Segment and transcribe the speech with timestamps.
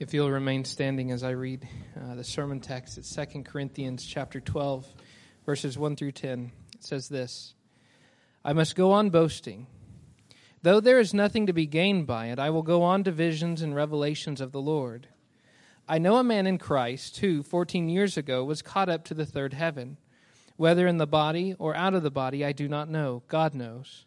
[0.00, 4.40] If you'll remain standing as I read uh, the sermon text, it's 2 Corinthians chapter
[4.40, 4.92] 12,
[5.46, 6.50] verses 1 through 10.
[6.74, 7.54] It says this
[8.44, 9.68] I must go on boasting.
[10.62, 13.62] Though there is nothing to be gained by it, I will go on to visions
[13.62, 15.06] and revelations of the Lord.
[15.88, 19.26] I know a man in Christ who, 14 years ago, was caught up to the
[19.26, 19.98] third heaven.
[20.56, 23.22] Whether in the body or out of the body, I do not know.
[23.28, 24.06] God knows.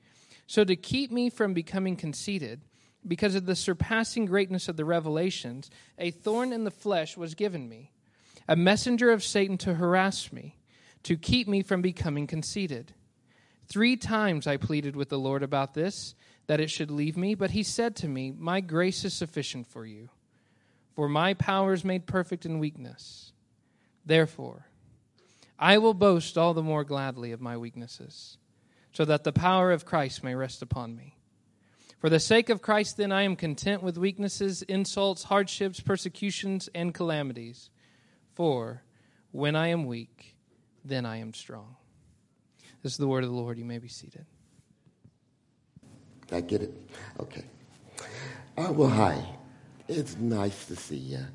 [0.51, 2.59] So to keep me from becoming conceited,
[3.07, 7.69] because of the surpassing greatness of the revelations, a thorn in the flesh was given
[7.69, 7.93] me,
[8.49, 10.57] a messenger of Satan to harass me
[11.03, 12.93] to keep me from becoming conceited.
[13.67, 16.15] Three times I pleaded with the Lord about this,
[16.47, 19.85] that it should leave me, but he said to me, My grace is sufficient for
[19.85, 20.09] you,
[20.93, 23.31] for my power is made perfect in weakness.
[24.05, 24.67] Therefore,
[25.57, 28.37] I will boast all the more gladly of my weaknesses,
[28.91, 31.15] so that the power of Christ may rest upon me.
[31.99, 36.93] For the sake of Christ, then, I am content with weaknesses, insults, hardships, persecutions, and
[36.93, 37.69] calamities.
[38.33, 38.81] For
[39.31, 40.35] when I am weak,
[40.83, 41.75] then I am strong.
[42.81, 43.59] This is the word of the Lord.
[43.59, 44.25] You may be seated.
[46.31, 46.73] I get it?
[47.19, 47.43] Okay.
[48.57, 49.23] Uh, well, hi.
[49.87, 51.25] It's nice to see you.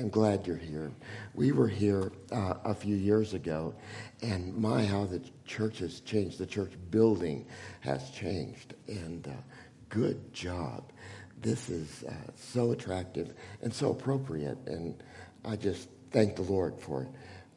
[0.00, 0.90] I'm glad you're here.
[1.34, 3.74] We were here uh, a few years ago,
[4.22, 6.38] and my, how the church has changed.
[6.38, 7.44] The church building
[7.80, 9.32] has changed, and uh,
[9.90, 10.90] good job.
[11.42, 15.02] This is uh, so attractive and so appropriate, and
[15.44, 17.06] I just thank the Lord for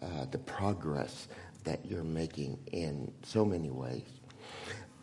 [0.02, 1.30] uh, the progress
[1.64, 4.03] that you're making in so many ways.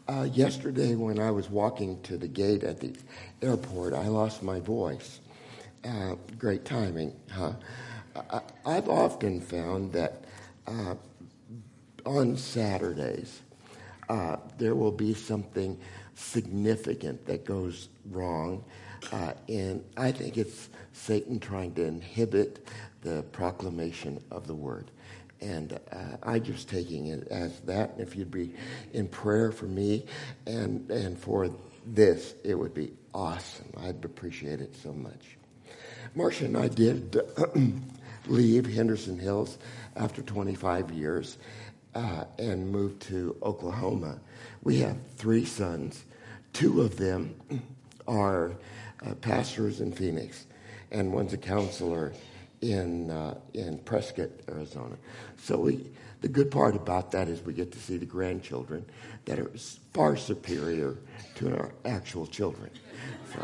[0.07, 2.95] Uh, yesterday, when I was walking to the gate at the
[3.41, 5.21] airport, I lost my voice.
[5.85, 7.53] Uh, great timing, huh?
[8.67, 10.25] I, have often found that
[10.67, 10.95] uh,
[12.05, 13.41] on Saturdays,
[14.09, 15.79] uh, there will be something
[16.15, 18.63] significant that goes wrong.
[19.11, 22.67] Uh, and I think it's Satan trying to inhibit
[23.01, 24.91] the proclamation of the word.
[25.41, 27.93] And uh, I'm just taking it as that.
[27.93, 28.53] And if you'd be
[28.93, 30.05] in prayer for me
[30.47, 31.51] and, and for
[31.87, 33.73] this, it would be awesome.
[33.79, 35.40] I'd appreciate it so much.
[36.15, 37.21] Marcia and I did
[38.27, 39.59] leave Henderson Hills
[39.97, 41.39] after 25 years
[41.95, 44.19] uh, and moved to Oklahoma.
[44.63, 46.05] We have three sons.
[46.53, 47.35] Two of them
[48.09, 48.53] are
[49.07, 50.47] uh, pastors in Phoenix,
[50.91, 52.13] and one's a counselor
[52.61, 54.97] in uh, in Prescott, Arizona.
[55.39, 55.87] So we,
[56.21, 58.85] the good part about that is we get to see the grandchildren
[59.25, 59.51] that are
[59.95, 60.99] far superior
[61.37, 62.71] to our actual children.
[63.33, 63.41] So,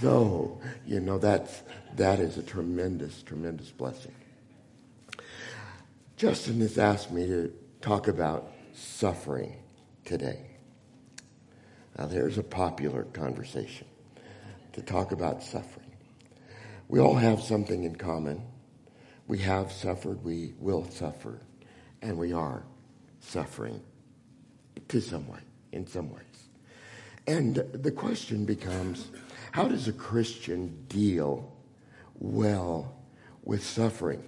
[0.00, 1.62] so you know that's
[1.96, 4.14] that is a tremendous, tremendous blessing.
[6.16, 9.56] Justin has asked me to talk about suffering
[10.04, 10.46] today.
[11.96, 13.86] Now, there's a popular conversation
[14.72, 15.90] to talk about suffering.
[16.88, 18.42] We all have something in common.
[19.26, 21.40] We have suffered, we will suffer,
[22.00, 22.62] and we are
[23.20, 23.82] suffering
[24.88, 25.40] to some way,
[25.72, 26.22] in some ways.
[27.26, 29.08] And the question becomes
[29.52, 31.52] how does a Christian deal
[32.14, 32.94] well
[33.42, 34.22] with suffering?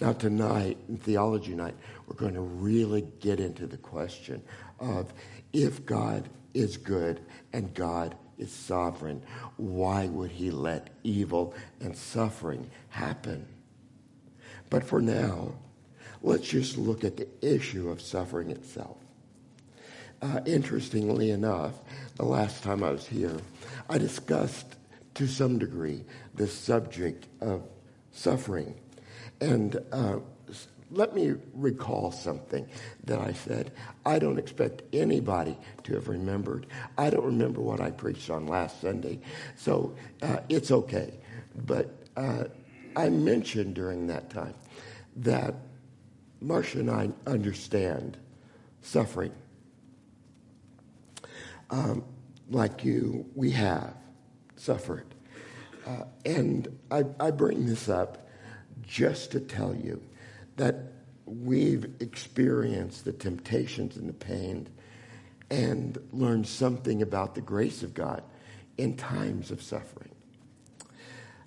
[0.00, 1.74] Now, tonight, in Theology Night,
[2.06, 4.42] we're going to really get into the question
[4.78, 5.12] of
[5.52, 7.20] if God is good
[7.52, 9.22] and God is sovereign.
[9.56, 13.46] Why would he let evil and suffering happen?
[14.68, 15.54] But for now,
[16.22, 18.96] let's just look at the issue of suffering itself.
[20.20, 21.74] Uh, interestingly enough,
[22.16, 23.36] the last time I was here,
[23.88, 24.76] I discussed
[25.14, 26.04] to some degree
[26.34, 27.62] the subject of
[28.12, 28.74] suffering.
[29.40, 30.18] And uh,
[30.90, 32.68] let me recall something
[33.04, 33.72] that I said.
[34.04, 36.66] I don't expect anybody to have remembered.
[36.96, 39.20] I don't remember what I preached on last Sunday,
[39.56, 41.14] so uh, it's okay.
[41.66, 42.44] But uh,
[42.94, 44.54] I mentioned during that time
[45.16, 45.54] that
[46.40, 48.16] Marcia and I understand
[48.82, 49.32] suffering.
[51.70, 52.04] Um,
[52.50, 53.94] like you, we have
[54.56, 55.06] suffered.
[55.86, 58.28] Uh, and I, I bring this up
[58.82, 60.00] just to tell you
[60.56, 60.76] that
[61.26, 64.68] we've experienced the temptations and the pain
[65.50, 68.22] and learned something about the grace of God
[68.78, 70.10] in times of suffering.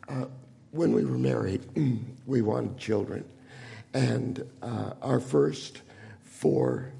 [0.07, 0.25] Uh,
[0.72, 1.66] when we were married,
[2.25, 3.25] we wanted children.
[3.94, 5.81] And uh, our first
[6.24, 6.92] four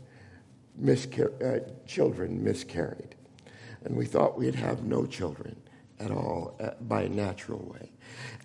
[0.82, 3.09] miscar- uh, children miscarried.
[3.86, 5.56] And we thought we'd have no children
[6.00, 7.90] at all uh, by a natural way.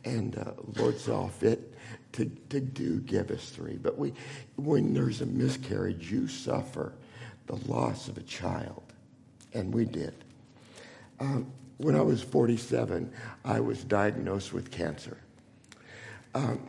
[0.04, 1.74] And uh, Lord saw fit
[2.12, 3.76] to, to do give us three.
[3.76, 4.12] But we,
[4.56, 6.92] when there's a miscarriage, you suffer
[7.46, 8.82] the loss of a child.
[9.52, 10.14] And we did.
[11.20, 13.12] Um, when I was 47,
[13.44, 15.18] I was diagnosed with cancer.
[16.34, 16.68] Um,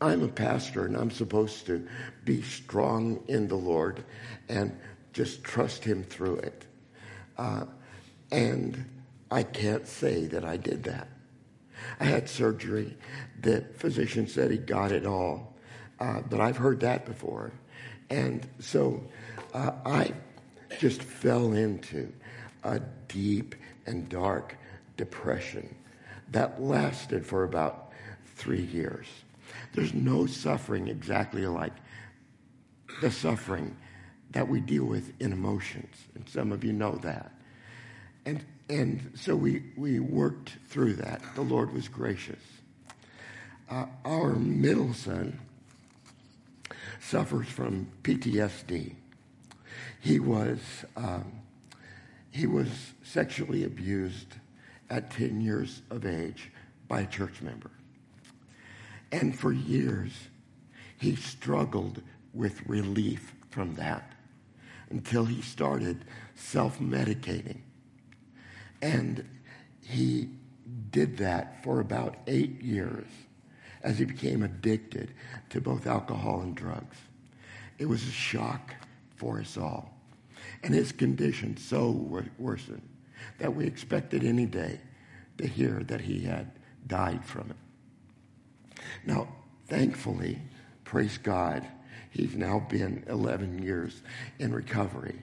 [0.00, 1.86] I'm a pastor and I'm supposed to
[2.24, 4.04] be strong in the Lord
[4.48, 4.76] and
[5.12, 6.66] just trust Him through it.
[7.36, 7.64] Uh,
[8.30, 8.84] and
[9.30, 11.08] I can't say that I did that.
[12.00, 12.96] I had surgery.
[13.40, 15.54] The physician said he got it all.
[16.00, 17.52] Uh, but I've heard that before.
[18.10, 19.02] And so
[19.52, 20.12] uh, I
[20.78, 22.12] just fell into
[22.62, 23.54] a deep
[23.86, 24.56] and dark
[24.96, 25.74] depression
[26.30, 27.92] that lasted for about
[28.36, 29.06] three years.
[29.72, 31.72] There's no suffering exactly like
[33.00, 33.76] the suffering
[34.34, 35.94] that we deal with in emotions.
[36.14, 37.32] And some of you know that.
[38.26, 41.22] And, and so we, we worked through that.
[41.36, 42.42] The Lord was gracious.
[43.70, 45.38] Uh, our middle son
[47.00, 48.96] suffers from PTSD.
[50.00, 50.58] He was,
[50.96, 51.40] um,
[52.32, 52.68] he was
[53.04, 54.34] sexually abused
[54.90, 56.50] at 10 years of age
[56.88, 57.70] by a church member.
[59.12, 60.10] And for years,
[60.98, 62.02] he struggled
[62.32, 64.13] with relief from that
[64.94, 66.04] until he started
[66.36, 67.58] self medicating.
[68.80, 69.28] And
[69.82, 70.30] he
[70.92, 73.08] did that for about eight years
[73.82, 75.12] as he became addicted
[75.50, 76.96] to both alcohol and drugs.
[77.78, 78.72] It was a shock
[79.16, 79.92] for us all.
[80.62, 81.90] And his condition so
[82.38, 82.88] worsened
[83.38, 84.80] that we expected any day
[85.38, 86.52] to hear that he had
[86.86, 88.80] died from it.
[89.04, 89.26] Now,
[89.66, 90.40] thankfully,
[90.84, 91.66] praise God,
[92.14, 94.00] he's now been 11 years
[94.38, 95.20] in recovery.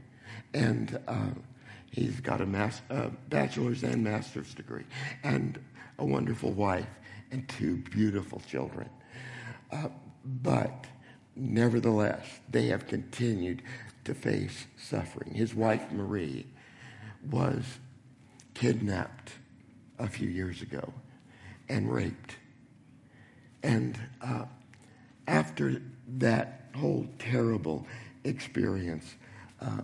[0.53, 1.29] And uh,
[1.89, 4.83] he's got a mas- uh, bachelor's and master's degree,
[5.23, 5.57] and
[5.97, 6.89] a wonderful wife,
[7.31, 8.89] and two beautiful children.
[9.71, 9.87] Uh,
[10.43, 10.85] but
[11.35, 13.61] nevertheless, they have continued
[14.03, 15.33] to face suffering.
[15.33, 16.45] His wife, Marie,
[17.29, 17.63] was
[18.53, 19.31] kidnapped
[19.97, 20.93] a few years ago
[21.69, 22.35] and raped.
[23.63, 24.45] And uh,
[25.27, 25.81] after
[26.17, 27.85] that whole terrible
[28.23, 29.15] experience,
[29.61, 29.81] uh,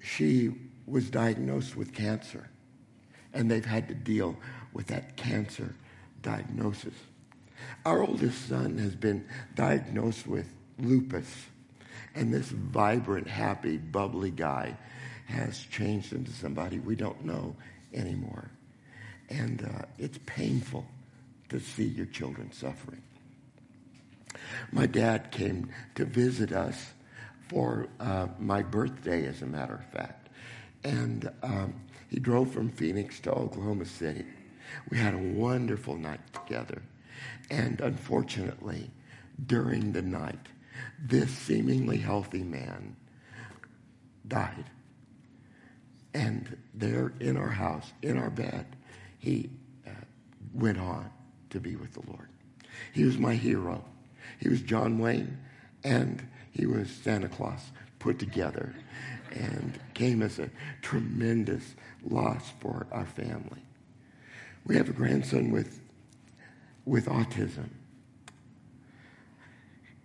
[0.00, 0.52] she
[0.86, 2.48] was diagnosed with cancer.
[3.32, 4.36] And they've had to deal
[4.72, 5.74] with that cancer
[6.22, 6.94] diagnosis.
[7.84, 10.48] Our oldest son has been diagnosed with
[10.78, 11.46] lupus.
[12.14, 14.76] And this vibrant, happy, bubbly guy
[15.26, 17.56] has changed into somebody we don't know
[17.94, 18.50] anymore.
[19.30, 20.86] And uh, it's painful
[21.48, 23.02] to see your children suffering.
[24.70, 26.92] My dad came to visit us
[27.48, 30.28] for uh, my birthday, as a matter of fact.
[30.84, 31.74] And um,
[32.08, 34.24] he drove from Phoenix to Oklahoma City.
[34.90, 36.82] We had a wonderful night together.
[37.50, 38.90] And unfortunately,
[39.46, 40.48] during the night,
[40.98, 42.96] this seemingly healthy man
[44.26, 44.64] died.
[46.14, 48.66] And there in our house, in our bed,
[49.18, 49.50] he
[49.86, 49.90] uh,
[50.54, 51.10] went on
[51.50, 52.28] to be with the Lord.
[52.92, 53.84] He was my hero.
[54.42, 55.38] He was John Wayne,
[55.84, 57.70] and he was Santa Claus
[58.00, 58.74] put together,
[59.30, 60.50] and came as a
[60.82, 63.62] tremendous loss for our family.
[64.66, 65.80] We have a grandson with,
[66.84, 67.68] with autism.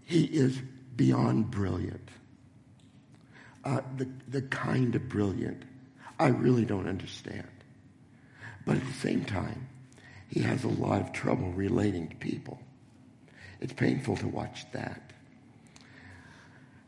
[0.05, 0.61] He is
[0.95, 2.09] beyond brilliant.
[3.65, 5.63] Uh, the, the kind of brilliant
[6.19, 7.47] I really don't understand.
[8.65, 9.67] But at the same time,
[10.29, 12.59] he has a lot of trouble relating to people.
[13.59, 15.01] It's painful to watch that.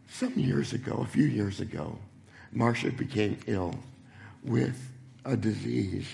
[0.08, 1.98] Some years ago, a few years ago,
[2.52, 3.76] Marcia became ill
[4.44, 4.92] with
[5.26, 6.08] a disease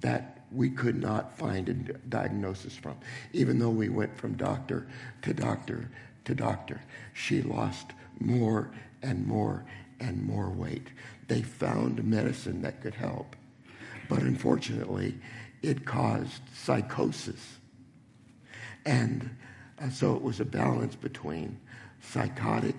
[0.00, 2.96] that we could not find a diagnosis from.
[3.32, 4.86] Even though we went from doctor
[5.22, 5.88] to doctor
[6.24, 6.80] to doctor,
[7.14, 8.70] she lost more
[9.02, 9.64] and more
[10.00, 10.88] and more weight.
[11.28, 13.36] They found medicine that could help.
[14.08, 15.18] But unfortunately,
[15.62, 17.58] it caused psychosis.
[18.84, 19.36] And
[19.80, 21.58] uh, so it was a balance between
[22.00, 22.76] psychotic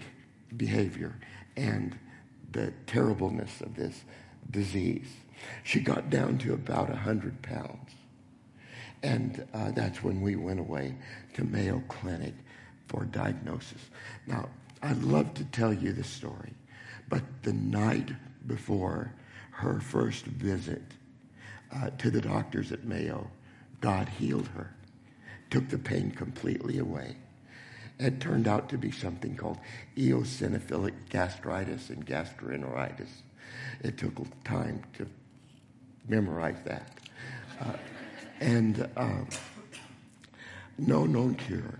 [0.55, 1.15] behavior
[1.55, 1.97] and
[2.51, 4.03] the terribleness of this
[4.49, 5.11] disease.
[5.63, 7.91] She got down to about 100 pounds.
[9.03, 10.95] And uh, that's when we went away
[11.35, 12.33] to Mayo Clinic
[12.87, 13.81] for diagnosis.
[14.25, 14.49] Now,
[14.81, 16.53] I'd love to tell you the story,
[17.09, 18.11] but the night
[18.47, 19.13] before
[19.51, 20.83] her first visit
[21.75, 23.29] uh, to the doctors at Mayo,
[23.81, 24.73] God healed her,
[25.49, 27.15] took the pain completely away.
[27.99, 29.57] It turned out to be something called
[29.95, 33.09] eosinophilic gastritis and gastroenteritis.
[33.81, 34.13] It took
[34.43, 35.07] time to
[36.07, 36.99] memorize that.
[37.59, 37.73] Uh,
[38.39, 39.21] and uh,
[40.77, 41.79] no known cure.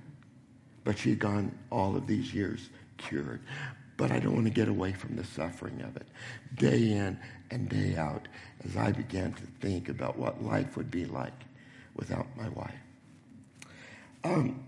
[0.84, 3.42] But she'd gone all of these years cured.
[3.96, 6.08] But I don't want to get away from the suffering of it.
[6.56, 7.20] Day in
[7.52, 8.28] and day out,
[8.64, 11.34] as I began to think about what life would be like
[11.96, 12.74] without my wife.
[14.24, 14.64] Um,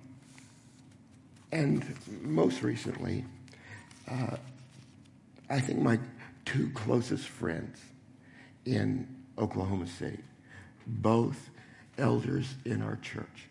[1.52, 1.86] and
[2.22, 3.26] most recently,
[4.10, 4.38] uh,
[5.50, 6.00] I think my
[6.46, 7.80] two closest friends
[8.66, 10.24] in Oklahoma City,
[10.86, 11.50] both
[11.98, 13.48] elders in our church,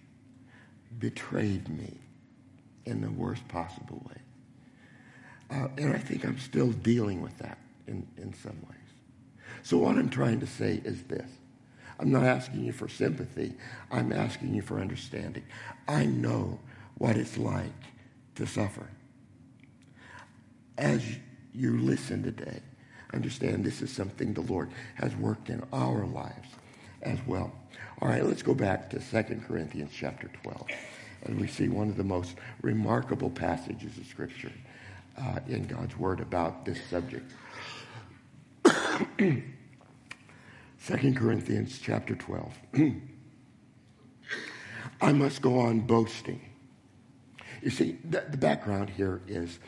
[0.98, 1.98] betrayed me
[2.86, 4.20] in the worst possible way.
[5.50, 8.78] Uh, and I think I'm still dealing with that in, in some ways.
[9.62, 11.28] So, what I'm trying to say is this
[11.98, 13.54] I'm not asking you for sympathy,
[13.90, 15.44] I'm asking you for understanding.
[15.86, 16.60] I know
[16.96, 17.72] what it's like
[18.36, 18.86] to suffer.
[20.76, 21.02] As
[21.52, 22.60] you listen today,
[23.12, 26.48] understand this is something the Lord has worked in our lives
[27.02, 27.52] as well.
[28.00, 30.66] All right, let's go back to 2 Corinthians chapter 12.
[31.24, 34.52] And we see one of the most remarkable passages of Scripture
[35.20, 37.32] uh, in God's Word about this subject.
[40.88, 42.58] 2 Corinthians chapter 12.
[45.02, 46.40] I must go on boasting.
[47.60, 49.58] You see, the, the background here is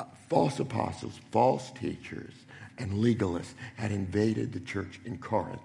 [0.00, 2.34] uh, false apostles, false teachers,
[2.76, 5.62] and legalists had invaded the church in Corinth.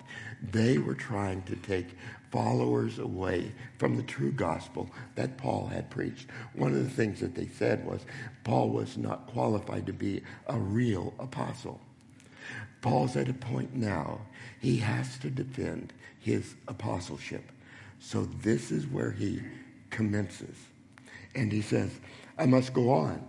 [0.52, 1.98] They were trying to take
[2.32, 6.30] followers away from the true gospel that Paul had preached.
[6.54, 8.06] One of the things that they said was
[8.44, 11.82] Paul was not qualified to be a real apostle.
[12.84, 14.22] Paul's at a point now,
[14.60, 17.52] he has to defend his apostleship.
[18.00, 19.42] So this is where he
[19.90, 20.56] commences.
[21.34, 21.90] And he says,
[22.38, 23.28] I must go on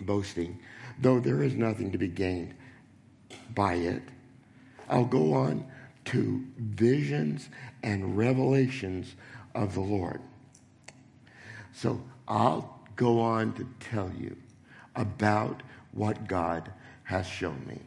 [0.00, 0.58] boasting
[0.98, 2.54] though there is nothing to be gained
[3.54, 4.02] by it.
[4.88, 5.66] I'll go on
[6.06, 7.48] to visions
[7.82, 9.14] and revelations
[9.54, 10.20] of the Lord.
[11.72, 14.36] So I'll go on to tell you
[14.94, 16.70] about what God
[17.04, 17.80] has shown me.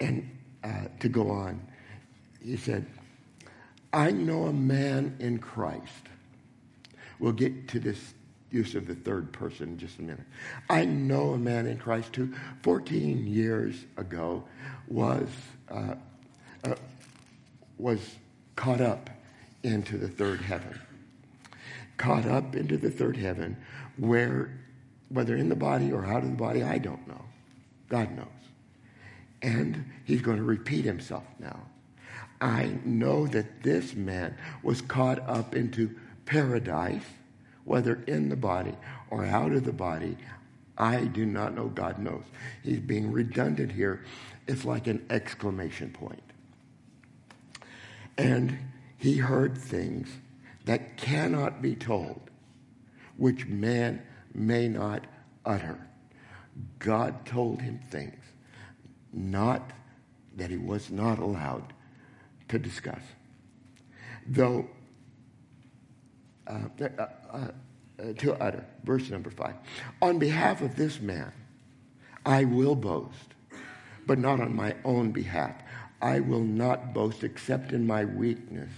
[0.00, 0.28] And
[0.62, 1.60] uh, to go on,
[2.40, 2.86] he said,
[3.92, 6.08] I know a man in Christ.
[7.18, 8.14] We'll get to this
[8.50, 10.26] use of the third person in just a minute.
[10.68, 14.44] I know a man in Christ who 14 years ago
[14.86, 15.28] was,
[15.70, 15.94] uh,
[16.64, 16.74] uh,
[17.78, 18.00] was
[18.54, 19.10] caught up
[19.62, 20.78] into the third heaven.
[21.96, 23.56] Caught up into the third heaven
[23.96, 24.50] where,
[25.08, 27.24] whether in the body or out of the body, I don't know.
[27.88, 28.26] God knows.
[29.42, 31.60] And he's going to repeat himself now.
[32.40, 37.04] I know that this man was caught up into paradise
[37.66, 38.74] whether in the body
[39.10, 40.16] or out of the body,
[40.78, 41.66] I do not know.
[41.66, 42.22] God knows.
[42.62, 44.04] He's being redundant here.
[44.46, 46.22] It's like an exclamation point.
[48.16, 48.56] And
[48.96, 50.08] he heard things
[50.64, 52.20] that cannot be told,
[53.16, 54.02] which man
[54.32, 55.04] may not
[55.44, 55.78] utter.
[56.78, 58.22] God told him things
[59.16, 59.70] not
[60.36, 61.72] that he was not allowed
[62.48, 63.00] to discuss.
[64.28, 64.68] Though
[66.46, 67.06] uh, uh,
[67.98, 68.64] uh, to utter.
[68.84, 69.54] Verse number five.
[70.02, 71.32] On behalf of this man,
[72.24, 73.34] I will boast,
[74.06, 75.54] but not on my own behalf.
[76.02, 78.70] I will not boast except in my weaknesses.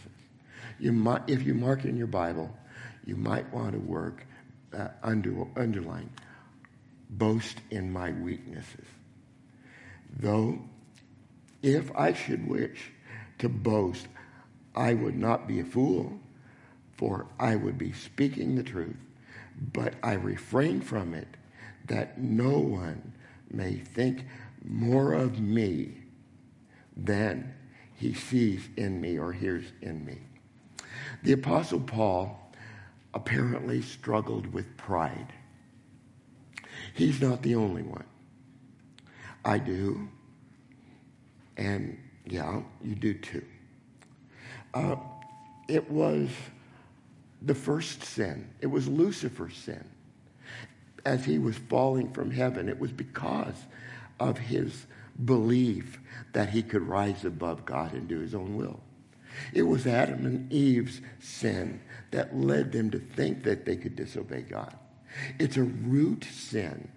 [0.79, 2.57] You might, if you mark in your Bible,
[3.05, 4.25] you might want to work
[4.73, 6.11] uh, under, underline
[7.11, 8.85] boast in my weaknesses.
[10.19, 10.61] Though,
[11.63, 12.93] if I should wish
[13.39, 14.09] to boast,
[14.75, 16.21] I would not be a fool
[16.99, 18.97] for I would be speaking the truth,
[19.73, 21.29] but I refrain from it
[21.87, 23.13] that no one
[23.51, 24.25] may think
[24.65, 26.03] more of me
[26.97, 27.55] than
[27.95, 30.19] he sees in me or hears in me.
[31.23, 32.53] The Apostle Paul
[33.15, 35.33] apparently struggled with pride.
[36.95, 38.05] He's not the only one.
[39.45, 40.09] I do,
[41.57, 43.45] and yeah, you do too.
[44.75, 44.97] Uh,
[45.69, 46.29] it was
[47.43, 48.49] the first sin.
[48.61, 49.85] It was Lucifer's sin.
[51.05, 53.55] As he was falling from heaven, it was because
[54.21, 54.87] of his
[55.25, 55.99] belief
[56.33, 58.81] that he could rise above God and do his own will.
[59.53, 61.81] It was Adam and Eve's sin
[62.11, 64.75] that led them to think that they could disobey God.
[65.39, 66.89] It's a root sin.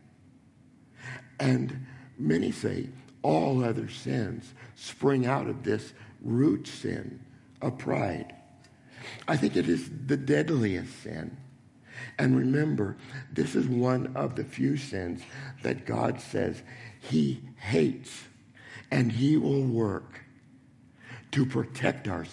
[1.40, 1.86] And
[2.22, 2.90] many say
[3.22, 7.20] all other sins spring out of this root sin
[7.62, 8.36] of pride.
[9.28, 11.38] I think it is the deadliest sin.
[12.18, 12.98] And remember,
[13.32, 15.22] this is one of the few sins
[15.64, 16.62] that God says
[17.00, 18.24] he hates
[18.90, 20.22] and he will work
[21.32, 22.26] to protect our,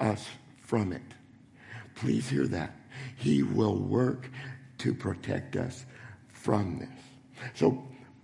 [0.00, 1.02] us from it.
[1.94, 2.74] Please hear that.
[3.16, 4.30] He will work
[4.78, 5.86] to protect us
[6.32, 7.50] from this.
[7.54, 7.82] So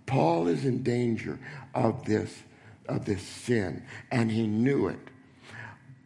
[0.09, 1.37] Paul is in danger
[1.75, 2.35] of this,
[2.87, 4.97] of this sin, and he knew it.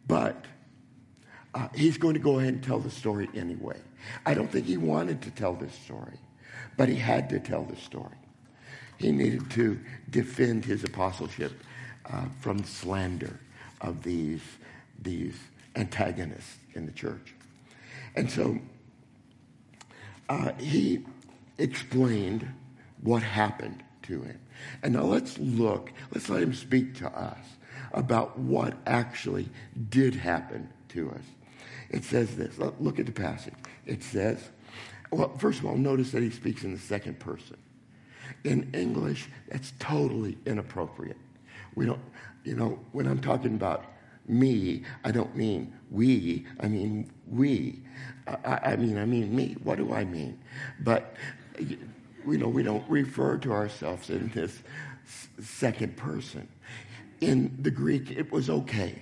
[0.06, 0.44] But
[1.54, 3.80] uh, he's going to go ahead and tell the story anyway.
[4.26, 6.18] I don't think he wanted to tell this story,
[6.76, 8.18] but he had to tell the story.
[8.98, 9.80] He needed to
[10.10, 11.52] defend his apostleship
[12.04, 13.40] uh, from slander
[13.80, 14.42] of these,
[15.00, 15.38] these
[15.76, 17.34] antagonists in the church.
[18.14, 18.58] And so
[20.28, 21.06] uh, he
[21.56, 22.46] explained
[23.00, 24.40] what happened to him.
[24.82, 27.44] And now let's look, let's let him speak to us
[27.92, 29.48] about what actually
[29.88, 31.24] did happen to us.
[31.90, 32.58] It says this.
[32.58, 33.54] Look at the passage.
[33.86, 34.50] It says,
[35.10, 37.56] well, first of all, notice that he speaks in the second person.
[38.42, 41.18] In English, that's totally inappropriate.
[41.74, 42.00] We don't,
[42.44, 43.84] you know, when I'm talking about
[44.26, 47.82] me, I don't mean we, I mean we.
[48.26, 49.56] I, I mean, I mean me.
[49.62, 50.38] What do I mean?
[50.80, 51.14] But,
[52.26, 54.62] you know, we don't refer to ourselves in this
[55.40, 56.48] second person.
[57.20, 58.98] In the Greek, it was okay.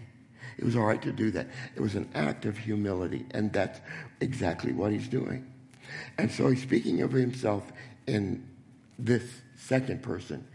[0.58, 1.48] It was all right to do that.
[1.74, 3.80] It was an act of humility, and that's
[4.20, 5.50] exactly what he's doing.
[6.18, 7.72] And so he's speaking of himself
[8.06, 8.46] in
[8.98, 9.24] this
[9.56, 10.46] second person.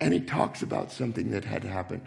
[0.00, 2.02] And he talks about something that had happened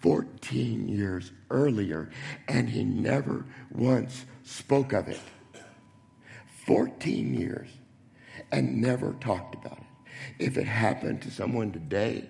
[0.00, 2.10] 14 years earlier,
[2.48, 5.20] and he never once spoke of it.
[6.66, 7.68] 14 years
[8.52, 9.84] and never talked about it.
[10.38, 12.28] If it happened to someone today,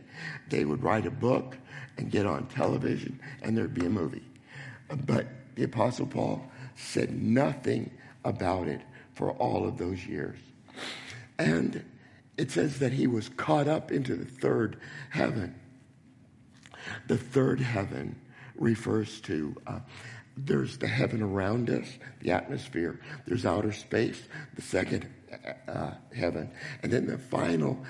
[0.48, 1.56] they would write a book
[1.96, 4.24] and get on television, and there'd be a movie.
[5.06, 6.42] But the Apostle Paul
[6.76, 7.90] said nothing
[8.24, 8.80] about it
[9.12, 10.38] for all of those years.
[11.38, 11.84] And
[12.36, 14.78] it says that he was caught up into the third
[15.10, 15.54] heaven.
[17.06, 18.16] The third heaven
[18.56, 19.80] refers to uh,
[20.44, 21.86] there's the heaven around us,
[22.20, 23.00] the atmosphere.
[23.26, 24.22] There's outer space,
[24.54, 25.08] the second
[25.68, 26.50] uh, heaven.
[26.82, 27.84] And then the final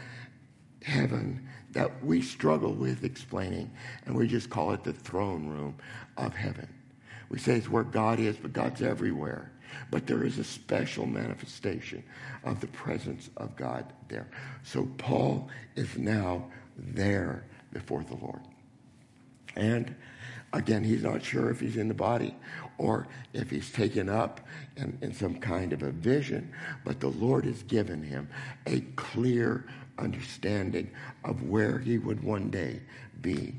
[0.83, 3.71] heaven that we struggle with explaining,
[4.05, 5.77] and we just call it the throne room
[6.17, 6.69] of heaven.
[7.29, 9.53] We say it's where God is, but God's everywhere.
[9.91, 12.03] But there is a special manifestation
[12.43, 14.29] of the presence of God there.
[14.65, 18.41] So Paul is now there before the Lord.
[19.55, 19.95] And
[20.53, 22.35] again, he's not sure if he's in the body
[22.79, 24.41] or if he's taken up
[24.77, 26.53] in, in some kind of a vision,
[26.85, 28.29] but the Lord has given him
[28.67, 29.67] a clear
[29.99, 30.91] understanding
[31.25, 32.81] of where he would one day
[33.21, 33.55] be.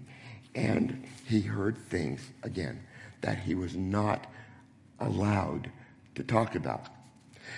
[0.56, 2.82] And he heard things, again,
[3.22, 4.28] that he was not
[5.00, 5.72] allowed
[6.16, 6.88] to talk about.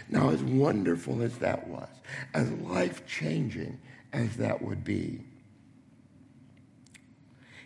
[0.09, 1.89] Now, as wonderful as that was,
[2.33, 3.79] as life changing
[4.11, 5.21] as that would be,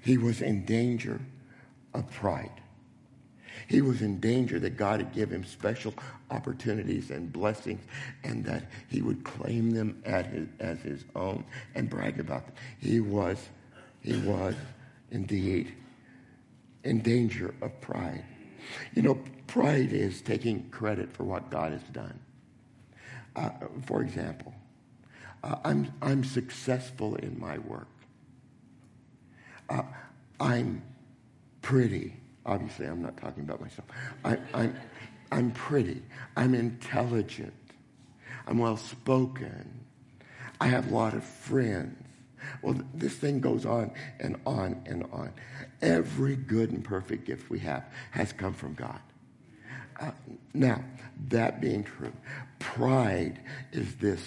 [0.01, 1.19] he was in danger
[1.93, 2.61] of pride.
[3.67, 5.93] He was in danger that God would give him special
[6.31, 7.83] opportunities and blessings
[8.23, 11.43] and that he would claim them his, as his own
[11.75, 12.55] and brag about them.
[12.79, 13.49] He was,
[14.01, 14.55] he was
[15.11, 15.73] indeed
[16.83, 18.23] in danger of pride.
[18.93, 22.19] You know, pride is taking credit for what God has done.
[23.35, 23.49] Uh,
[23.85, 24.53] for example,
[25.43, 27.87] uh, I'm, I'm successful in my work.
[29.69, 29.83] Uh,
[30.39, 30.81] I'm
[31.67, 32.13] pretty.
[32.45, 33.89] Obviously, I'm not talking about myself.
[34.23, 34.79] I, I'm,
[35.33, 36.01] I'm pretty.
[36.37, 37.53] I'm intelligent.
[38.47, 39.81] I'm well spoken.
[40.61, 42.01] I have a lot of friends.
[42.61, 45.33] Well, this thing goes on and on and on.
[45.81, 49.01] Every good and perfect gift we have has come from God.
[49.99, 50.11] Uh,
[50.53, 50.81] now,
[51.27, 52.13] that being true,
[52.59, 53.41] pride
[53.73, 54.23] is this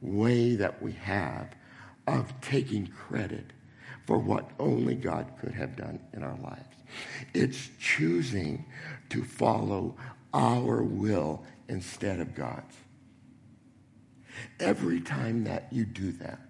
[0.00, 1.56] way that we have
[2.06, 3.46] of taking credit
[4.06, 6.74] for what only God could have done in our lives.
[7.32, 8.64] It's choosing
[9.10, 9.96] to follow
[10.32, 12.74] our will instead of God's.
[14.60, 16.40] Every time that you do that,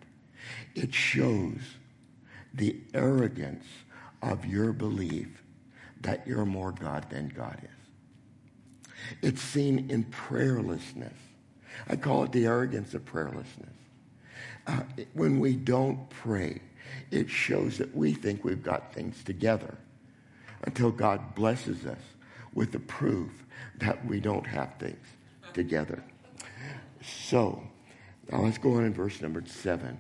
[0.75, 1.61] it shows
[2.53, 3.65] the arrogance
[4.23, 5.43] of your belief
[6.01, 8.99] that you're more God than God is.
[9.23, 11.13] It's seen in prayerlessness.
[11.89, 13.69] I call it the arrogance of prayerlessness.
[14.67, 14.81] Uh,
[15.13, 16.61] when we don't pray,
[17.11, 19.77] it shows that we think we've got things together
[20.65, 22.01] until God blesses us
[22.55, 23.31] with the proof
[23.79, 25.07] that we don't have things
[25.53, 26.03] together.
[27.03, 27.63] So,
[28.31, 29.99] now let's go on in verse number seven.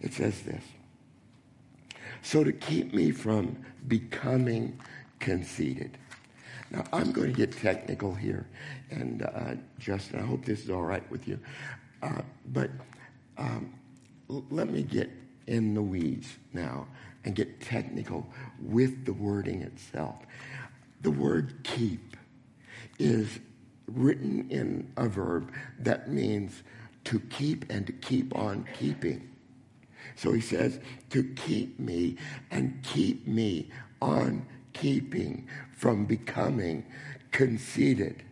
[0.00, 0.64] It says this
[2.22, 3.56] So, to keep me from
[3.88, 4.78] becoming
[5.20, 5.96] conceited.
[6.70, 8.46] Now, I'm going to get technical here,
[8.90, 11.38] and uh, Justin, I hope this is all right with you.
[12.02, 12.70] Uh, but
[13.36, 13.74] um,
[14.30, 15.10] l- let me get
[15.48, 16.86] in the weeds now
[17.24, 18.26] and get technical
[18.60, 20.16] with the wording itself.
[21.02, 22.16] The word keep
[22.98, 23.40] is
[23.86, 26.62] written in a verb that means
[27.04, 29.28] to keep and to keep on keeping.
[30.16, 30.80] So he says,
[31.10, 32.16] to keep me
[32.50, 33.70] and keep me
[34.02, 36.84] on keeping from becoming
[37.32, 38.22] conceited,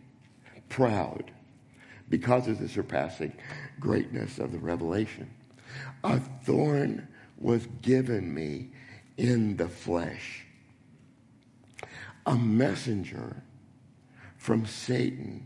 [0.67, 1.31] proud,
[2.09, 3.33] because of the surpassing
[3.79, 5.29] greatness of the revelation.
[6.03, 8.69] A thorn was given me
[9.19, 10.45] in the flesh,
[12.25, 13.43] a messenger
[14.37, 15.45] from Satan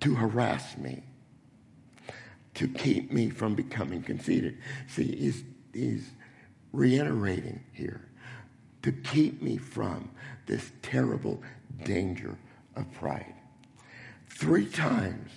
[0.00, 1.02] to harass me,
[2.54, 4.56] to keep me from becoming conceited.
[4.88, 6.10] See, he's, he's
[6.72, 8.08] reiterating here
[8.80, 10.10] to keep me from
[10.46, 11.42] this terrible
[11.84, 12.38] danger
[12.74, 13.34] of pride.
[14.28, 15.30] Three times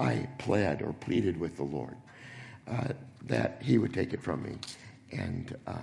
[0.00, 1.96] I pled or pleaded with the Lord
[2.68, 2.88] uh,
[3.26, 4.56] that He would take it from me,
[5.12, 5.78] and uh,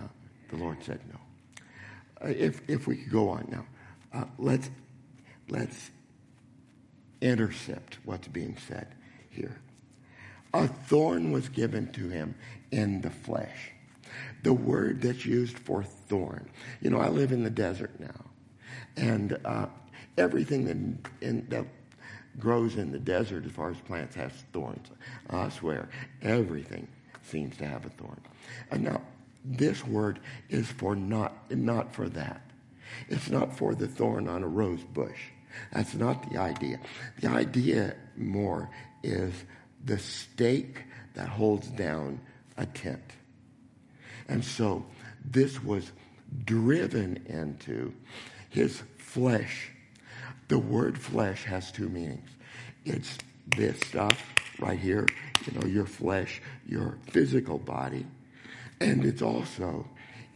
[0.50, 1.20] the Lord said no.
[2.22, 3.66] Uh, if if we could go on now,
[4.14, 4.70] uh, let's
[5.50, 5.92] let's
[7.22, 8.88] intercept what's being said
[9.30, 9.60] here.
[10.54, 12.36] A thorn was given to him
[12.72, 13.72] in the flesh.
[14.44, 16.50] The word that's used for thorn.
[16.82, 18.26] You know, I live in the desert now,
[18.98, 19.68] and uh,
[20.18, 21.66] everything that, in, that
[22.40, 24.88] grows in the desert, as far as plants, has thorns.
[25.30, 25.90] I swear,
[26.22, 26.88] everything
[27.24, 28.20] seems to have a thorn.
[28.72, 29.02] And now,
[29.44, 32.42] this word is for not not for that.
[33.08, 35.20] It's not for the thorn on a rose bush.
[35.72, 36.80] That's not the idea.
[37.22, 38.70] The idea more
[39.04, 39.34] is
[39.84, 42.20] the stake that holds down
[42.58, 43.04] a tent.
[44.28, 44.86] And so
[45.24, 45.92] this was
[46.46, 47.94] driven into
[48.50, 49.72] his flesh.
[50.48, 52.30] The word flesh has two meanings.
[52.86, 53.18] It's
[53.56, 54.24] this stuff
[54.60, 55.08] right here,
[55.46, 58.06] you know, your flesh, your physical body,
[58.80, 59.86] and it's also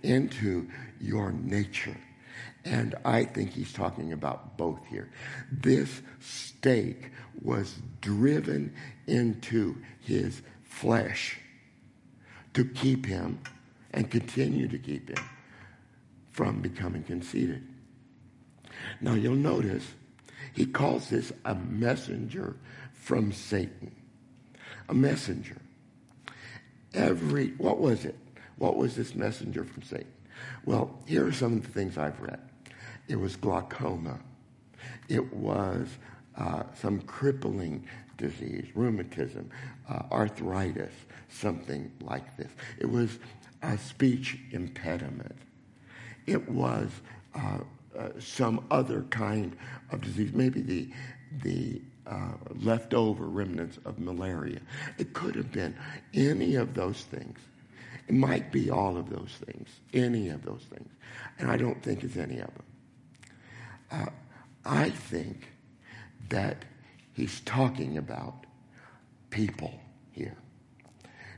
[0.02, 0.68] into
[1.00, 1.98] your nature.
[2.66, 5.10] And I think he's talking about both here.
[5.52, 8.74] This stake was driven
[9.08, 11.40] into his flesh
[12.54, 13.40] to keep him
[13.92, 15.24] and continue to keep him
[16.32, 17.68] from becoming conceited.
[19.02, 19.86] Now you'll notice
[20.54, 22.56] he calls this a messenger
[22.94, 23.94] from Satan.
[24.90, 25.58] A messenger.
[26.94, 28.16] Every, what was it?
[28.64, 30.08] What was this messenger from Satan?
[30.64, 32.40] Well, here are some of the things I've read.
[33.10, 34.18] It was glaucoma.
[35.10, 35.90] It was
[36.38, 37.86] uh, some crippling
[38.18, 39.50] disease, rheumatism,
[39.90, 40.94] uh, arthritis,
[41.28, 42.54] something like this.
[42.80, 43.20] It was
[43.64, 45.36] a speech impediment.
[46.26, 46.90] It was
[47.36, 47.58] uh,
[48.00, 49.58] uh, some other kind
[49.92, 50.90] of disease, maybe the,
[51.44, 54.62] the uh, leftover remnants of malaria.
[54.98, 55.76] It could have been
[56.14, 57.38] any of those things.
[58.08, 60.90] It might be all of those things, any of those things.
[61.40, 62.64] And I don't think it's any of them.
[63.92, 64.06] Uh,
[64.66, 65.48] I think
[66.30, 66.66] that
[67.14, 68.46] he's talking about
[69.30, 69.74] people
[70.12, 70.38] here.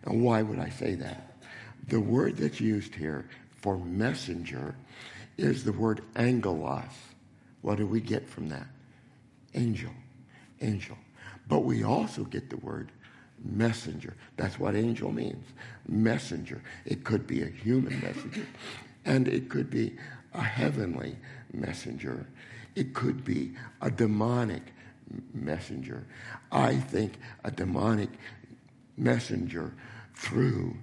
[0.05, 1.37] Now, why would I say that?
[1.87, 3.29] The word that's used here
[3.61, 4.75] for messenger
[5.37, 6.83] is the word angelos.
[7.61, 8.67] What do we get from that?
[9.53, 9.91] Angel.
[10.61, 10.97] Angel.
[11.47, 12.91] But we also get the word
[13.43, 14.15] messenger.
[14.37, 15.45] That's what angel means.
[15.87, 16.61] Messenger.
[16.85, 18.45] It could be a human messenger,
[19.05, 19.97] and it could be
[20.33, 21.17] a heavenly
[21.53, 22.27] messenger.
[22.75, 24.73] It could be a demonic
[25.33, 26.05] messenger.
[26.51, 28.09] I think a demonic
[28.97, 29.73] messenger
[30.15, 30.75] through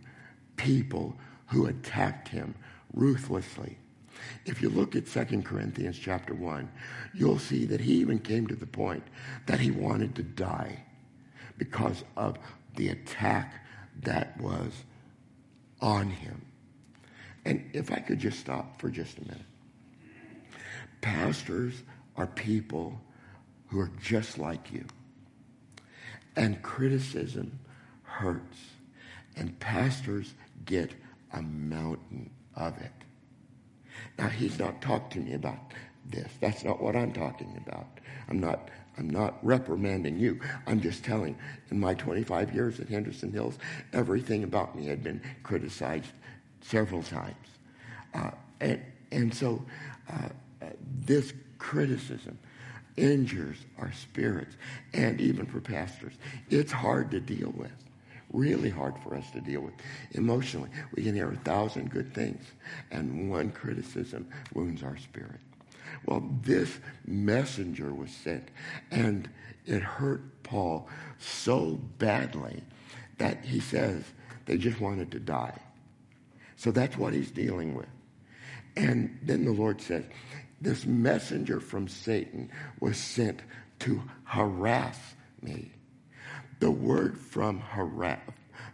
[0.56, 2.54] people who attacked him
[2.94, 3.78] ruthlessly.
[4.46, 6.70] If you look at 2 Corinthians chapter 1,
[7.14, 9.02] you'll see that he even came to the point
[9.46, 10.84] that he wanted to die
[11.62, 12.37] because of
[12.75, 13.55] the attack
[14.01, 14.72] that was
[15.81, 16.44] on him.
[17.44, 19.46] And if I could just stop for just a minute.
[21.01, 21.83] Pastors
[22.16, 23.01] are people
[23.68, 24.85] who are just like you.
[26.35, 27.61] And criticism
[28.03, 28.59] hurts.
[29.37, 30.92] And pastors get
[31.33, 32.92] a mountain of it.
[34.18, 35.59] Now, he's not talking to me about
[36.11, 36.29] this.
[36.40, 37.87] That's not what I'm talking about.
[38.29, 40.40] I'm not, I'm not reprimanding you.
[40.66, 41.37] I'm just telling,
[41.70, 43.59] in my 25 years at Henderson Hills,
[43.92, 46.12] everything about me had been criticized
[46.61, 47.35] several times.
[48.14, 49.64] Uh, and, and so
[50.12, 50.28] uh,
[51.07, 52.38] this criticism
[52.96, 54.57] injures our spirits,
[54.92, 56.12] and even for pastors.
[56.50, 57.72] It's hard to deal with
[58.33, 59.74] really hard for us to deal with
[60.12, 60.70] emotionally.
[60.94, 62.44] We can hear a thousand good things,
[62.90, 65.40] and one criticism wounds our spirit.
[66.06, 68.48] Well, this messenger was sent,
[68.90, 69.28] and
[69.66, 70.88] it hurt Paul
[71.18, 72.62] so badly
[73.18, 74.04] that he says
[74.46, 75.58] they just wanted to die.
[76.56, 77.88] So that's what he's dealing with.
[78.76, 80.04] And then the Lord says,
[80.60, 83.42] This messenger from Satan was sent
[83.80, 84.98] to harass
[85.40, 85.72] me.
[86.60, 88.20] The word from harass,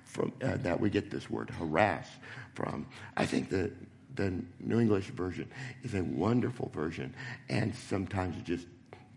[0.04, 2.08] from uh, that we get this word harass
[2.54, 2.86] from,
[3.16, 3.70] I think the,
[4.18, 5.48] the New English version
[5.85, 7.14] is a wonderful version,
[7.48, 8.66] and sometimes it just